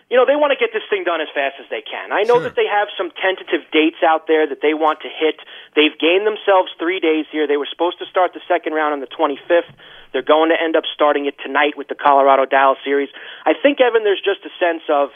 you 0.08 0.16
know, 0.16 0.24
they 0.24 0.36
want 0.36 0.56
to 0.56 0.60
get 0.60 0.72
this 0.72 0.82
thing 0.88 1.04
done 1.04 1.20
as 1.20 1.28
fast 1.36 1.60
as 1.60 1.68
they 1.68 1.82
can. 1.84 2.12
I 2.12 2.24
know 2.24 2.40
Sure. 2.40 2.48
that 2.48 2.56
they 2.56 2.66
have 2.66 2.88
some 2.96 3.10
tentative 3.20 3.68
dates 3.70 4.00
out 4.02 4.26
there 4.26 4.46
that 4.48 4.60
they 4.64 4.72
want 4.72 5.00
to 5.04 5.08
hit. 5.08 5.36
They've 5.76 5.92
gained 5.98 6.26
themselves 6.26 6.72
three 6.80 6.98
days 6.98 7.26
here. 7.30 7.46
They 7.46 7.58
were 7.60 7.68
supposed 7.68 7.98
to 8.00 8.06
start 8.06 8.32
the 8.32 8.40
second 8.48 8.72
round 8.72 8.94
on 8.96 9.00
the 9.00 9.06
25th. 9.06 9.68
They're 10.12 10.22
going 10.24 10.48
to 10.48 10.56
end 10.60 10.76
up 10.76 10.84
starting 10.94 11.26
it 11.26 11.36
tonight 11.44 11.76
with 11.76 11.88
the 11.88 11.94
Colorado 11.94 12.46
Dallas 12.46 12.78
series. 12.84 13.10
I 13.44 13.52
think, 13.52 13.80
Evan, 13.80 14.04
there's 14.04 14.22
just 14.24 14.40
a 14.48 14.52
sense 14.58 14.82
of, 14.88 15.10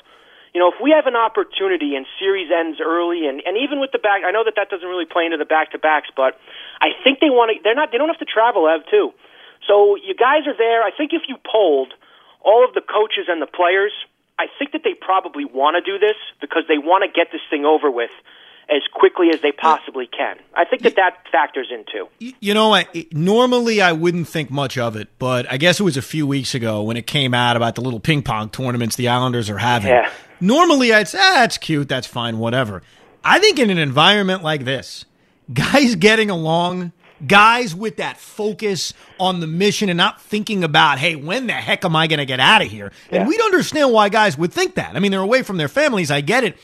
you 0.52 0.60
know, 0.60 0.68
if 0.68 0.76
we 0.82 0.90
have 0.92 1.06
an 1.08 1.16
opportunity 1.16 1.96
and 1.96 2.04
series 2.20 2.52
ends 2.52 2.76
early, 2.84 3.24
and, 3.26 3.40
and 3.48 3.56
even 3.56 3.80
with 3.80 3.92
the 3.92 3.98
back, 3.98 4.20
I 4.28 4.30
know 4.30 4.44
that 4.44 4.56
that 4.60 4.68
doesn't 4.68 4.86
really 4.86 5.06
play 5.08 5.24
into 5.24 5.38
the 5.40 5.48
back 5.48 5.72
to 5.72 5.78
backs, 5.80 6.08
but 6.14 6.36
I 6.84 6.92
think 7.02 7.20
they 7.24 7.30
want 7.32 7.56
to. 7.56 7.62
They're 7.64 7.74
not. 7.74 7.90
They 7.90 7.96
don't 7.96 8.12
have 8.12 8.20
to 8.20 8.28
travel, 8.28 8.68
Ev, 8.68 8.84
too. 8.92 9.14
So 9.66 9.96
you 9.96 10.12
guys 10.12 10.44
are 10.46 10.52
there. 10.52 10.82
I 10.84 10.90
think 10.92 11.16
if 11.16 11.22
you 11.26 11.36
polled 11.40 11.94
all 12.44 12.68
of 12.68 12.74
the 12.74 12.82
coaches 12.84 13.32
and 13.32 13.40
the 13.40 13.46
players, 13.48 13.92
I 14.38 14.46
think 14.58 14.72
that 14.72 14.82
they 14.84 14.94
probably 14.94 15.44
want 15.44 15.76
to 15.76 15.80
do 15.82 15.98
this 15.98 16.16
because 16.40 16.64
they 16.68 16.78
want 16.78 17.04
to 17.04 17.10
get 17.10 17.32
this 17.32 17.42
thing 17.50 17.64
over 17.64 17.90
with 17.90 18.10
as 18.68 18.82
quickly 18.92 19.28
as 19.34 19.40
they 19.42 19.52
possibly 19.52 20.06
can. 20.06 20.38
I 20.54 20.64
think 20.64 20.82
that 20.82 20.96
that 20.96 21.26
factors 21.30 21.68
in 21.70 21.84
too. 21.90 22.08
You 22.40 22.54
know, 22.54 22.74
I, 22.74 22.86
normally 23.12 23.80
I 23.80 23.92
wouldn't 23.92 24.28
think 24.28 24.50
much 24.50 24.78
of 24.78 24.96
it, 24.96 25.08
but 25.18 25.50
I 25.50 25.56
guess 25.56 25.80
it 25.80 25.82
was 25.82 25.96
a 25.96 26.02
few 26.02 26.26
weeks 26.26 26.54
ago 26.54 26.82
when 26.82 26.96
it 26.96 27.06
came 27.06 27.34
out 27.34 27.56
about 27.56 27.74
the 27.74 27.80
little 27.80 28.00
ping 28.00 28.22
pong 28.22 28.50
tournaments 28.50 28.96
the 28.96 29.08
Islanders 29.08 29.50
are 29.50 29.58
having. 29.58 29.90
Yeah. 29.90 30.10
Normally 30.40 30.92
I'd 30.92 31.08
say, 31.08 31.18
ah, 31.20 31.34
that's 31.36 31.58
cute, 31.58 31.88
that's 31.88 32.06
fine, 32.06 32.38
whatever. 32.38 32.82
I 33.24 33.38
think 33.38 33.58
in 33.58 33.70
an 33.70 33.78
environment 33.78 34.42
like 34.42 34.64
this, 34.64 35.04
guys 35.52 35.94
getting 35.96 36.30
along, 36.30 36.92
guys 37.26 37.74
with 37.74 37.96
that 37.96 38.18
focus 38.18 38.94
on 39.20 39.40
the 39.40 39.46
mission 39.46 39.88
and 39.88 39.96
not 39.96 40.20
thinking 40.20 40.64
about, 40.64 40.98
hey, 40.98 41.14
when 41.16 41.46
the 41.46 41.52
heck 41.52 41.84
am 41.84 41.94
I 41.94 42.06
going 42.06 42.18
to 42.18 42.26
get 42.26 42.40
out 42.40 42.62
of 42.62 42.68
here? 42.68 42.92
And 43.10 43.22
Yeah. 43.22 43.26
we'd 43.28 43.40
understand 43.40 43.92
why 43.92 44.08
guys 44.08 44.36
would 44.38 44.52
think 44.52 44.74
that. 44.74 44.96
I 44.96 44.98
mean, 45.00 45.10
they're 45.12 45.20
away 45.20 45.42
from 45.42 45.56
their 45.56 45.68
families, 45.68 46.10
I 46.10 46.20
get 46.20 46.44
it. 46.44 46.56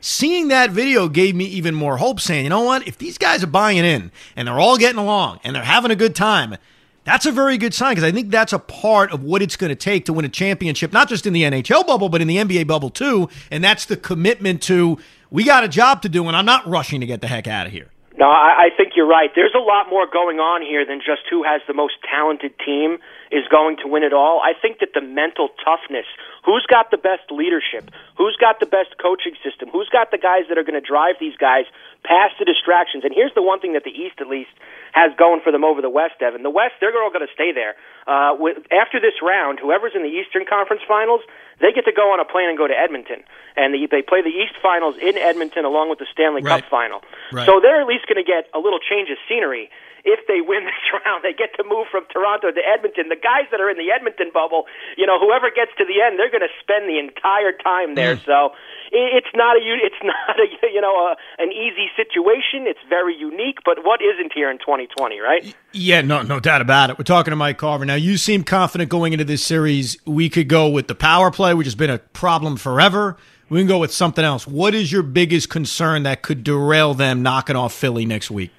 Seeing 0.00 0.48
that 0.48 0.70
video 0.72 1.08
gave 1.08 1.36
me 1.36 1.44
even 1.44 1.74
more 1.74 1.96
hope, 1.98 2.18
saying, 2.20 2.44
you 2.44 2.50
know 2.50 2.62
what? 2.62 2.88
If 2.88 2.98
these 2.98 3.18
guys 3.18 3.44
are 3.44 3.46
buying 3.48 3.78
in 3.78 4.10
and 4.34 4.48
they're 4.48 4.58
all 4.58 4.76
getting 4.76 4.98
along 4.98 5.38
and 5.44 5.54
they're 5.54 5.62
having 5.62 5.92
a 5.92 5.96
good 5.96 6.16
time, 6.16 6.56
that's 7.04 7.24
a 7.24 7.30
very 7.32 7.56
good 7.56 7.72
sign 7.72 7.92
because 7.92 8.04
I 8.04 8.10
think 8.10 8.30
that's 8.30 8.52
a 8.52 8.58
part 8.58 9.12
of 9.12 9.22
what 9.22 9.42
it's 9.42 9.56
going 9.56 9.70
to 9.70 9.76
take 9.76 10.04
to 10.06 10.12
win 10.12 10.24
a 10.24 10.28
championship, 10.28 10.92
not 10.92 11.08
just 11.08 11.24
in 11.24 11.32
the 11.32 11.42
NHL 11.44 11.86
bubble, 11.86 12.08
but 12.08 12.20
in 12.20 12.26
the 12.26 12.36
NBA 12.36 12.66
bubble 12.66 12.90
too. 12.90 13.28
And 13.50 13.62
that's 13.62 13.84
the 13.84 13.96
commitment 13.96 14.60
to 14.64 14.98
we 15.30 15.44
got 15.44 15.62
a 15.64 15.68
job 15.68 16.02
to 16.02 16.08
do, 16.08 16.26
and 16.26 16.36
I'm 16.36 16.44
not 16.44 16.66
rushing 16.66 17.00
to 17.00 17.06
get 17.06 17.20
the 17.20 17.28
heck 17.28 17.46
out 17.46 17.66
of 17.66 17.72
here. 17.72 17.88
No, 18.22 18.30
I, 18.30 18.70
I 18.70 18.76
think 18.76 18.94
you're 18.94 19.10
right. 19.10 19.30
There's 19.34 19.54
a 19.58 19.58
lot 19.58 19.90
more 19.90 20.06
going 20.06 20.38
on 20.38 20.62
here 20.62 20.86
than 20.86 21.00
just 21.02 21.26
who 21.28 21.42
has 21.42 21.60
the 21.66 21.74
most 21.74 21.94
talented 22.06 22.54
team 22.64 22.98
is 23.32 23.48
going 23.48 23.80
to 23.80 23.88
win 23.88 24.04
it 24.04 24.12
all. 24.12 24.44
I 24.44 24.52
think 24.52 24.78
that 24.84 24.92
the 24.92 25.00
mental 25.00 25.48
toughness, 25.64 26.04
who's 26.44 26.68
got 26.68 26.92
the 26.92 27.00
best 27.00 27.32
leadership, 27.32 27.88
who's 28.20 28.36
got 28.36 28.60
the 28.60 28.68
best 28.68 29.00
coaching 29.00 29.32
system, 29.40 29.72
who's 29.72 29.88
got 29.88 30.12
the 30.12 30.20
guys 30.20 30.44
that 30.52 30.60
are 30.60 30.62
going 30.62 30.76
to 30.76 30.84
drive 30.84 31.16
these 31.18 31.36
guys 31.40 31.64
past 32.04 32.36
the 32.36 32.44
distractions. 32.44 33.08
And 33.08 33.16
here's 33.16 33.32
the 33.32 33.42
one 33.42 33.58
thing 33.58 33.72
that 33.72 33.88
the 33.88 33.94
East, 33.94 34.20
at 34.20 34.28
least, 34.28 34.52
has 34.92 35.16
going 35.16 35.40
for 35.40 35.50
them 35.50 35.64
over 35.64 35.80
the 35.80 35.88
West, 35.88 36.20
Evan. 36.20 36.44
The 36.44 36.52
West, 36.52 36.76
they're 36.78 36.92
all 36.92 37.08
going 37.08 37.24
to 37.24 37.32
stay 37.32 37.56
there. 37.56 37.74
Uh, 38.04 38.36
with, 38.36 38.60
after 38.68 39.00
this 39.00 39.16
round, 39.24 39.58
whoever's 39.58 39.96
in 39.96 40.04
the 40.04 40.12
Eastern 40.12 40.44
Conference 40.44 40.82
Finals, 40.84 41.24
they 41.64 41.72
get 41.72 41.88
to 41.88 41.96
go 41.96 42.12
on 42.12 42.20
a 42.20 42.28
plane 42.28 42.52
and 42.52 42.58
go 42.58 42.68
to 42.68 42.76
Edmonton. 42.76 43.24
And 43.56 43.72
the, 43.72 43.88
they 43.88 44.02
play 44.02 44.20
the 44.20 44.34
East 44.34 44.60
Finals 44.60 44.96
in 45.00 45.16
Edmonton 45.16 45.64
along 45.64 45.88
with 45.88 46.00
the 46.00 46.08
Stanley 46.12 46.42
Right. 46.42 46.60
Cup 46.60 46.68
Final. 46.68 47.00
Right. 47.32 47.46
So 47.46 47.64
they're 47.64 47.80
at 47.80 47.88
least 47.88 48.04
going 48.04 48.20
to 48.20 48.28
get 48.28 48.52
a 48.52 48.60
little 48.60 48.80
change 48.82 49.08
of 49.08 49.16
scenery. 49.24 49.70
If 50.04 50.26
they 50.26 50.40
win 50.40 50.64
this 50.70 50.84
round, 50.92 51.24
they 51.24 51.32
get 51.32 51.54
to 51.56 51.64
move 51.64 51.86
from 51.90 52.04
Toronto 52.12 52.50
to 52.50 52.62
Edmonton. 52.62 53.08
The 53.08 53.20
guys 53.20 53.46
that 53.50 53.60
are 53.60 53.70
in 53.70 53.78
the 53.78 53.90
Edmonton 53.90 54.30
bubble, 54.32 54.66
you 54.96 55.06
know, 55.06 55.18
whoever 55.18 55.50
gets 55.50 55.72
to 55.78 55.84
the 55.84 56.02
end, 56.02 56.18
they're 56.18 56.32
going 56.32 56.46
to 56.46 56.54
spend 56.60 56.88
the 56.88 56.98
entire 56.98 57.52
time 57.52 57.94
there. 57.94 58.16
Mm. 58.16 58.24
So 58.24 58.54
it's 58.92 59.32
not 59.34 59.56
a 59.56 59.60
it's 59.62 59.96
not 60.02 60.38
a 60.38 60.46
you 60.72 60.80
know 60.80 60.92
a, 60.92 61.16
an 61.38 61.50
easy 61.52 61.88
situation. 61.96 62.66
It's 62.66 62.82
very 62.88 63.16
unique, 63.16 63.58
but 63.64 63.84
what 63.84 64.00
isn't 64.02 64.32
here 64.32 64.50
in 64.50 64.58
2020, 64.58 65.20
right? 65.20 65.54
Yeah, 65.72 66.02
no, 66.02 66.22
no 66.22 66.40
doubt 66.40 66.60
about 66.60 66.90
it. 66.90 66.98
We're 66.98 67.04
talking 67.04 67.32
to 67.32 67.36
Mike 67.36 67.58
Carver. 67.58 67.84
Now, 67.84 67.94
you 67.94 68.16
seem 68.16 68.44
confident 68.44 68.90
going 68.90 69.12
into 69.12 69.24
this 69.24 69.44
series. 69.44 69.96
We 70.04 70.28
could 70.28 70.48
go 70.48 70.68
with 70.68 70.88
the 70.88 70.94
power 70.94 71.30
play, 71.30 71.54
which 71.54 71.66
has 71.66 71.74
been 71.74 71.90
a 71.90 71.98
problem 71.98 72.56
forever. 72.56 73.16
We 73.48 73.60
can 73.60 73.68
go 73.68 73.78
with 73.78 73.92
something 73.92 74.24
else. 74.24 74.46
What 74.46 74.74
is 74.74 74.90
your 74.90 75.02
biggest 75.02 75.50
concern 75.50 76.04
that 76.04 76.22
could 76.22 76.42
derail 76.42 76.94
them 76.94 77.22
knocking 77.22 77.56
off 77.56 77.74
Philly 77.74 78.06
next 78.06 78.30
week? 78.30 78.50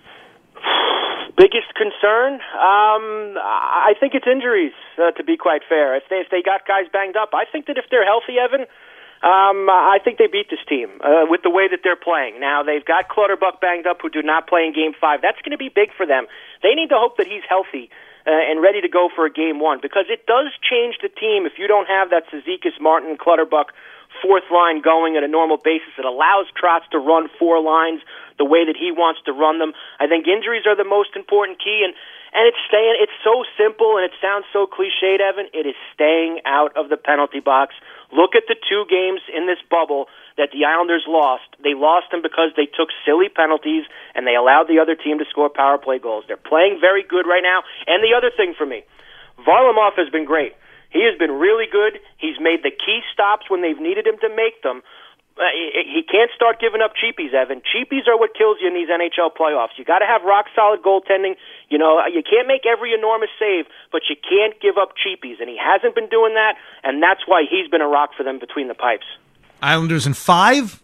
Biggest 1.36 1.74
concern, 1.74 2.38
um, 2.54 3.34
I 3.42 3.98
think 4.00 4.14
it's 4.14 4.28
injuries. 4.30 4.74
Uh, 5.02 5.10
to 5.18 5.24
be 5.24 5.36
quite 5.36 5.62
fair, 5.68 5.98
if 5.98 6.04
they 6.10 6.18
if 6.22 6.30
they 6.30 6.44
got 6.46 6.68
guys 6.68 6.86
banged 6.94 7.18
up, 7.18 7.34
I 7.34 7.46
think 7.50 7.66
that 7.66 7.78
if 7.78 7.86
they're 7.90 8.06
healthy, 8.06 8.38
Evan, 8.38 8.70
um, 9.26 9.66
I 9.66 9.98
think 10.04 10.20
they 10.20 10.28
beat 10.28 10.52
this 10.54 10.62
team 10.70 11.02
uh, 11.02 11.26
with 11.26 11.42
the 11.42 11.50
way 11.50 11.66
that 11.72 11.80
they're 11.82 11.98
playing. 11.98 12.40
Now 12.40 12.62
they've 12.62 12.86
got 12.86 13.10
Clutterbuck 13.10 13.62
banged 13.62 13.88
up, 13.88 13.98
who 14.06 14.10
do 14.14 14.22
not 14.22 14.46
play 14.46 14.68
in 14.68 14.78
Game 14.78 14.94
Five. 14.94 15.26
That's 15.26 15.42
going 15.42 15.58
to 15.58 15.62
be 15.62 15.74
big 15.74 15.90
for 15.98 16.06
them. 16.06 16.28
They 16.62 16.76
need 16.76 16.94
to 16.94 17.00
hope 17.02 17.18
that 17.18 17.26
he's 17.26 17.42
healthy 17.50 17.90
uh, 18.28 18.30
and 18.30 18.62
ready 18.62 18.82
to 18.82 18.90
go 18.90 19.10
for 19.10 19.26
a 19.26 19.34
Game 19.34 19.60
One 19.60 19.80
because 19.82 20.06
it 20.14 20.28
does 20.28 20.54
change 20.62 21.02
the 21.02 21.10
team 21.10 21.50
if 21.50 21.58
you 21.58 21.66
don't 21.66 21.88
have 21.88 22.12
that 22.12 22.30
Cizikas, 22.30 22.78
Martin, 22.80 23.18
Clutterbuck 23.18 23.74
fourth 24.24 24.48
line 24.48 24.80
going 24.80 25.20
at 25.20 25.24
a 25.24 25.28
normal 25.28 25.60
basis. 25.60 25.92
It 26.00 26.08
allows 26.08 26.48
Trotz 26.56 26.88
to 26.96 26.98
run 26.98 27.28
four 27.38 27.60
lines 27.60 28.00
the 28.40 28.48
way 28.48 28.64
that 28.64 28.80
he 28.80 28.96
wants 28.96 29.20
to 29.28 29.36
run 29.36 29.60
them. 29.60 29.76
I 30.00 30.08
think 30.08 30.26
injuries 30.26 30.64
are 30.66 30.80
the 30.80 30.88
most 30.88 31.20
important 31.20 31.60
key, 31.60 31.84
and 31.84 31.94
and 32.34 32.50
it's 32.50 32.58
staying. 32.66 32.98
It's 32.98 33.14
so 33.22 33.46
simple, 33.60 34.02
and 34.02 34.10
it 34.10 34.16
sounds 34.18 34.50
so 34.50 34.66
cliched, 34.66 35.22
Evan. 35.22 35.54
It 35.54 35.70
is 35.70 35.78
staying 35.94 36.42
out 36.50 36.74
of 36.74 36.90
the 36.90 36.98
penalty 36.98 37.40
box. 37.40 37.76
Look 38.10 38.34
at 38.34 38.50
the 38.50 38.58
two 38.58 38.90
games 38.90 39.22
in 39.30 39.46
this 39.46 39.62
bubble 39.70 40.10
that 40.38 40.50
the 40.50 40.66
Islanders 40.66 41.06
lost. 41.06 41.46
They 41.62 41.78
lost 41.78 42.10
them 42.10 42.26
because 42.26 42.50
they 42.58 42.66
took 42.66 42.90
silly 43.06 43.30
penalties 43.30 43.86
and 44.18 44.26
they 44.26 44.34
allowed 44.34 44.66
the 44.66 44.82
other 44.82 44.98
team 44.98 45.22
to 45.22 45.26
score 45.30 45.50
power 45.50 45.78
play 45.78 46.00
goals. 46.02 46.26
They're 46.26 46.42
playing 46.42 46.82
very 46.82 47.06
good 47.06 47.30
right 47.30 47.46
now. 47.46 47.62
And 47.86 48.02
the 48.02 48.18
other 48.18 48.34
thing 48.34 48.58
for 48.58 48.66
me, 48.66 48.82
Varlamov 49.46 49.94
has 50.02 50.10
been 50.10 50.26
great. 50.26 50.58
He 50.94 51.02
has 51.10 51.18
been 51.18 51.34
really 51.34 51.66
good. 51.66 52.00
He's 52.18 52.40
made 52.40 52.62
the 52.62 52.70
key 52.70 53.02
stops 53.12 53.50
when 53.50 53.62
they've 53.62 53.80
needed 53.80 54.06
him 54.06 54.22
to 54.22 54.30
make 54.30 54.62
them. 54.62 54.86
Uh, 55.34 55.50
he 55.50 56.06
can't 56.06 56.30
start 56.36 56.62
giving 56.62 56.80
up 56.80 56.94
cheapies, 56.94 57.34
Evan. 57.34 57.66
Cheapies 57.66 58.08
are 58.08 58.16
what 58.16 58.38
kills 58.38 58.58
you 58.62 58.68
in 58.68 58.76
these 58.76 58.90
NHL 58.90 59.34
playoffs. 59.34 59.74
You 59.78 59.84
got 59.84 60.00
to 60.00 60.06
have 60.06 60.22
rock 60.22 60.46
solid 60.54 60.84
goaltending. 60.84 61.34
You 61.70 61.80
know, 61.80 62.06
you 62.06 62.22
can't 62.22 62.48
make 62.48 62.70
every 62.70 62.94
enormous 62.94 63.34
save, 63.40 63.66
but 63.92 64.04
you 64.08 64.16
can't 64.16 64.54
give 64.62 64.78
up 64.78 64.94
cheapies, 64.94 65.42
and 65.42 65.50
he 65.50 65.58
hasn't 65.58 65.96
been 65.96 66.08
doing 66.08 66.36
that, 66.36 66.54
and 66.84 67.02
that's 67.02 67.22
why 67.26 67.46
he's 67.50 67.68
been 67.68 67.82
a 67.82 67.88
rock 67.88 68.12
for 68.16 68.22
them 68.22 68.38
between 68.38 68.68
the 68.68 68.76
pipes. 68.76 69.10
Islanders 69.60 70.06
in 70.06 70.14
five? 70.14 70.84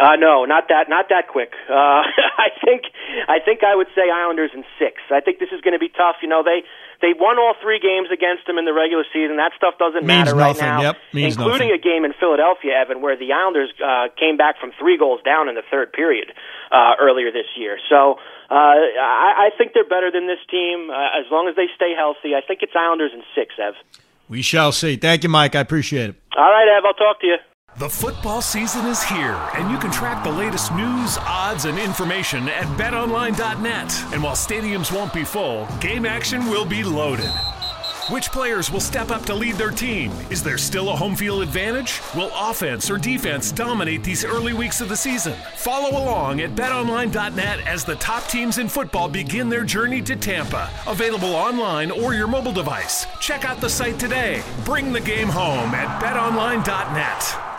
Uh, 0.00 0.16
no, 0.16 0.46
not 0.46 0.68
that, 0.68 0.88
not 0.88 1.10
that 1.10 1.28
quick. 1.28 1.52
Uh, 1.68 1.74
I 2.40 2.48
think, 2.64 2.84
I 3.28 3.40
think 3.44 3.60
I 3.62 3.76
would 3.76 3.88
say 3.94 4.08
Islanders 4.08 4.52
in 4.54 4.64
six. 4.78 5.02
I 5.10 5.20
think 5.20 5.38
this 5.38 5.50
is 5.52 5.60
going 5.60 5.74
to 5.74 5.78
be 5.78 5.90
tough. 5.90 6.16
You 6.22 6.28
know, 6.28 6.42
they 6.42 6.64
they 7.00 7.12
won 7.16 7.38
all 7.38 7.54
three 7.60 7.80
games 7.80 8.08
against 8.12 8.46
them 8.46 8.58
in 8.58 8.64
the 8.64 8.72
regular 8.72 9.04
season. 9.12 9.36
That 9.36 9.52
stuff 9.56 9.74
doesn't 9.80 10.04
Means 10.04 10.28
matter 10.30 10.34
right 10.36 10.56
nothing. 10.56 10.68
now. 10.68 10.82
Yep, 10.82 10.96
means 11.12 11.36
including 11.36 11.68
nothing. 11.72 11.80
a 11.80 11.88
game 11.90 12.04
in 12.04 12.12
Philadelphia, 12.20 12.76
Evan, 12.76 13.00
where 13.00 13.16
the 13.16 13.32
Islanders 13.32 13.72
uh, 13.80 14.08
came 14.18 14.36
back 14.36 14.60
from 14.60 14.72
three 14.78 14.98
goals 14.98 15.20
down 15.24 15.48
in 15.48 15.54
the 15.54 15.64
third 15.70 15.92
period 15.92 16.32
uh, 16.70 16.94
earlier 17.00 17.32
this 17.32 17.48
year. 17.56 17.78
So 17.88 18.20
uh, 18.50 18.54
I, 18.54 19.48
I 19.48 19.56
think 19.56 19.72
they're 19.72 19.88
better 19.88 20.10
than 20.12 20.26
this 20.26 20.42
team 20.50 20.90
uh, 20.90 21.18
as 21.18 21.26
long 21.30 21.48
as 21.48 21.56
they 21.56 21.66
stay 21.74 21.94
healthy. 21.96 22.34
I 22.36 22.40
think 22.46 22.60
it's 22.62 22.72
Islanders 22.76 23.12
in 23.14 23.22
six, 23.34 23.54
Ev. 23.58 23.74
We 24.28 24.42
shall 24.42 24.70
see. 24.70 24.96
Thank 24.96 25.24
you, 25.24 25.28
Mike. 25.28 25.54
I 25.56 25.60
appreciate 25.60 26.10
it. 26.10 26.16
All 26.36 26.50
right, 26.50 26.68
Ev. 26.78 26.84
I'll 26.84 26.94
talk 26.94 27.20
to 27.20 27.26
you. 27.26 27.36
The 27.80 27.88
football 27.88 28.42
season 28.42 28.84
is 28.84 29.02
here, 29.02 29.40
and 29.54 29.70
you 29.70 29.78
can 29.78 29.90
track 29.90 30.22
the 30.22 30.30
latest 30.30 30.70
news, 30.70 31.16
odds, 31.22 31.64
and 31.64 31.78
information 31.78 32.46
at 32.46 32.66
betonline.net. 32.76 34.12
And 34.12 34.22
while 34.22 34.36
stadiums 34.36 34.94
won't 34.94 35.14
be 35.14 35.24
full, 35.24 35.66
game 35.80 36.04
action 36.04 36.44
will 36.50 36.66
be 36.66 36.84
loaded. 36.84 37.30
Which 38.10 38.30
players 38.32 38.70
will 38.70 38.80
step 38.80 39.10
up 39.10 39.24
to 39.24 39.34
lead 39.34 39.54
their 39.54 39.70
team? 39.70 40.12
Is 40.28 40.42
there 40.42 40.58
still 40.58 40.90
a 40.90 40.94
home 40.94 41.16
field 41.16 41.42
advantage? 41.42 42.02
Will 42.14 42.30
offense 42.34 42.90
or 42.90 42.98
defense 42.98 43.50
dominate 43.50 44.04
these 44.04 44.26
early 44.26 44.52
weeks 44.52 44.82
of 44.82 44.90
the 44.90 44.96
season? 44.96 45.32
Follow 45.56 45.96
along 45.96 46.42
at 46.42 46.54
betonline.net 46.54 47.66
as 47.66 47.86
the 47.86 47.96
top 47.96 48.26
teams 48.26 48.58
in 48.58 48.68
football 48.68 49.08
begin 49.08 49.48
their 49.48 49.64
journey 49.64 50.02
to 50.02 50.16
Tampa. 50.16 50.68
Available 50.86 51.34
online 51.34 51.90
or 51.90 52.12
your 52.12 52.28
mobile 52.28 52.52
device. 52.52 53.06
Check 53.20 53.46
out 53.46 53.58
the 53.58 53.70
site 53.70 53.98
today. 53.98 54.42
Bring 54.66 54.92
the 54.92 55.00
game 55.00 55.28
home 55.28 55.74
at 55.74 56.02
betonline.net. 56.02 57.49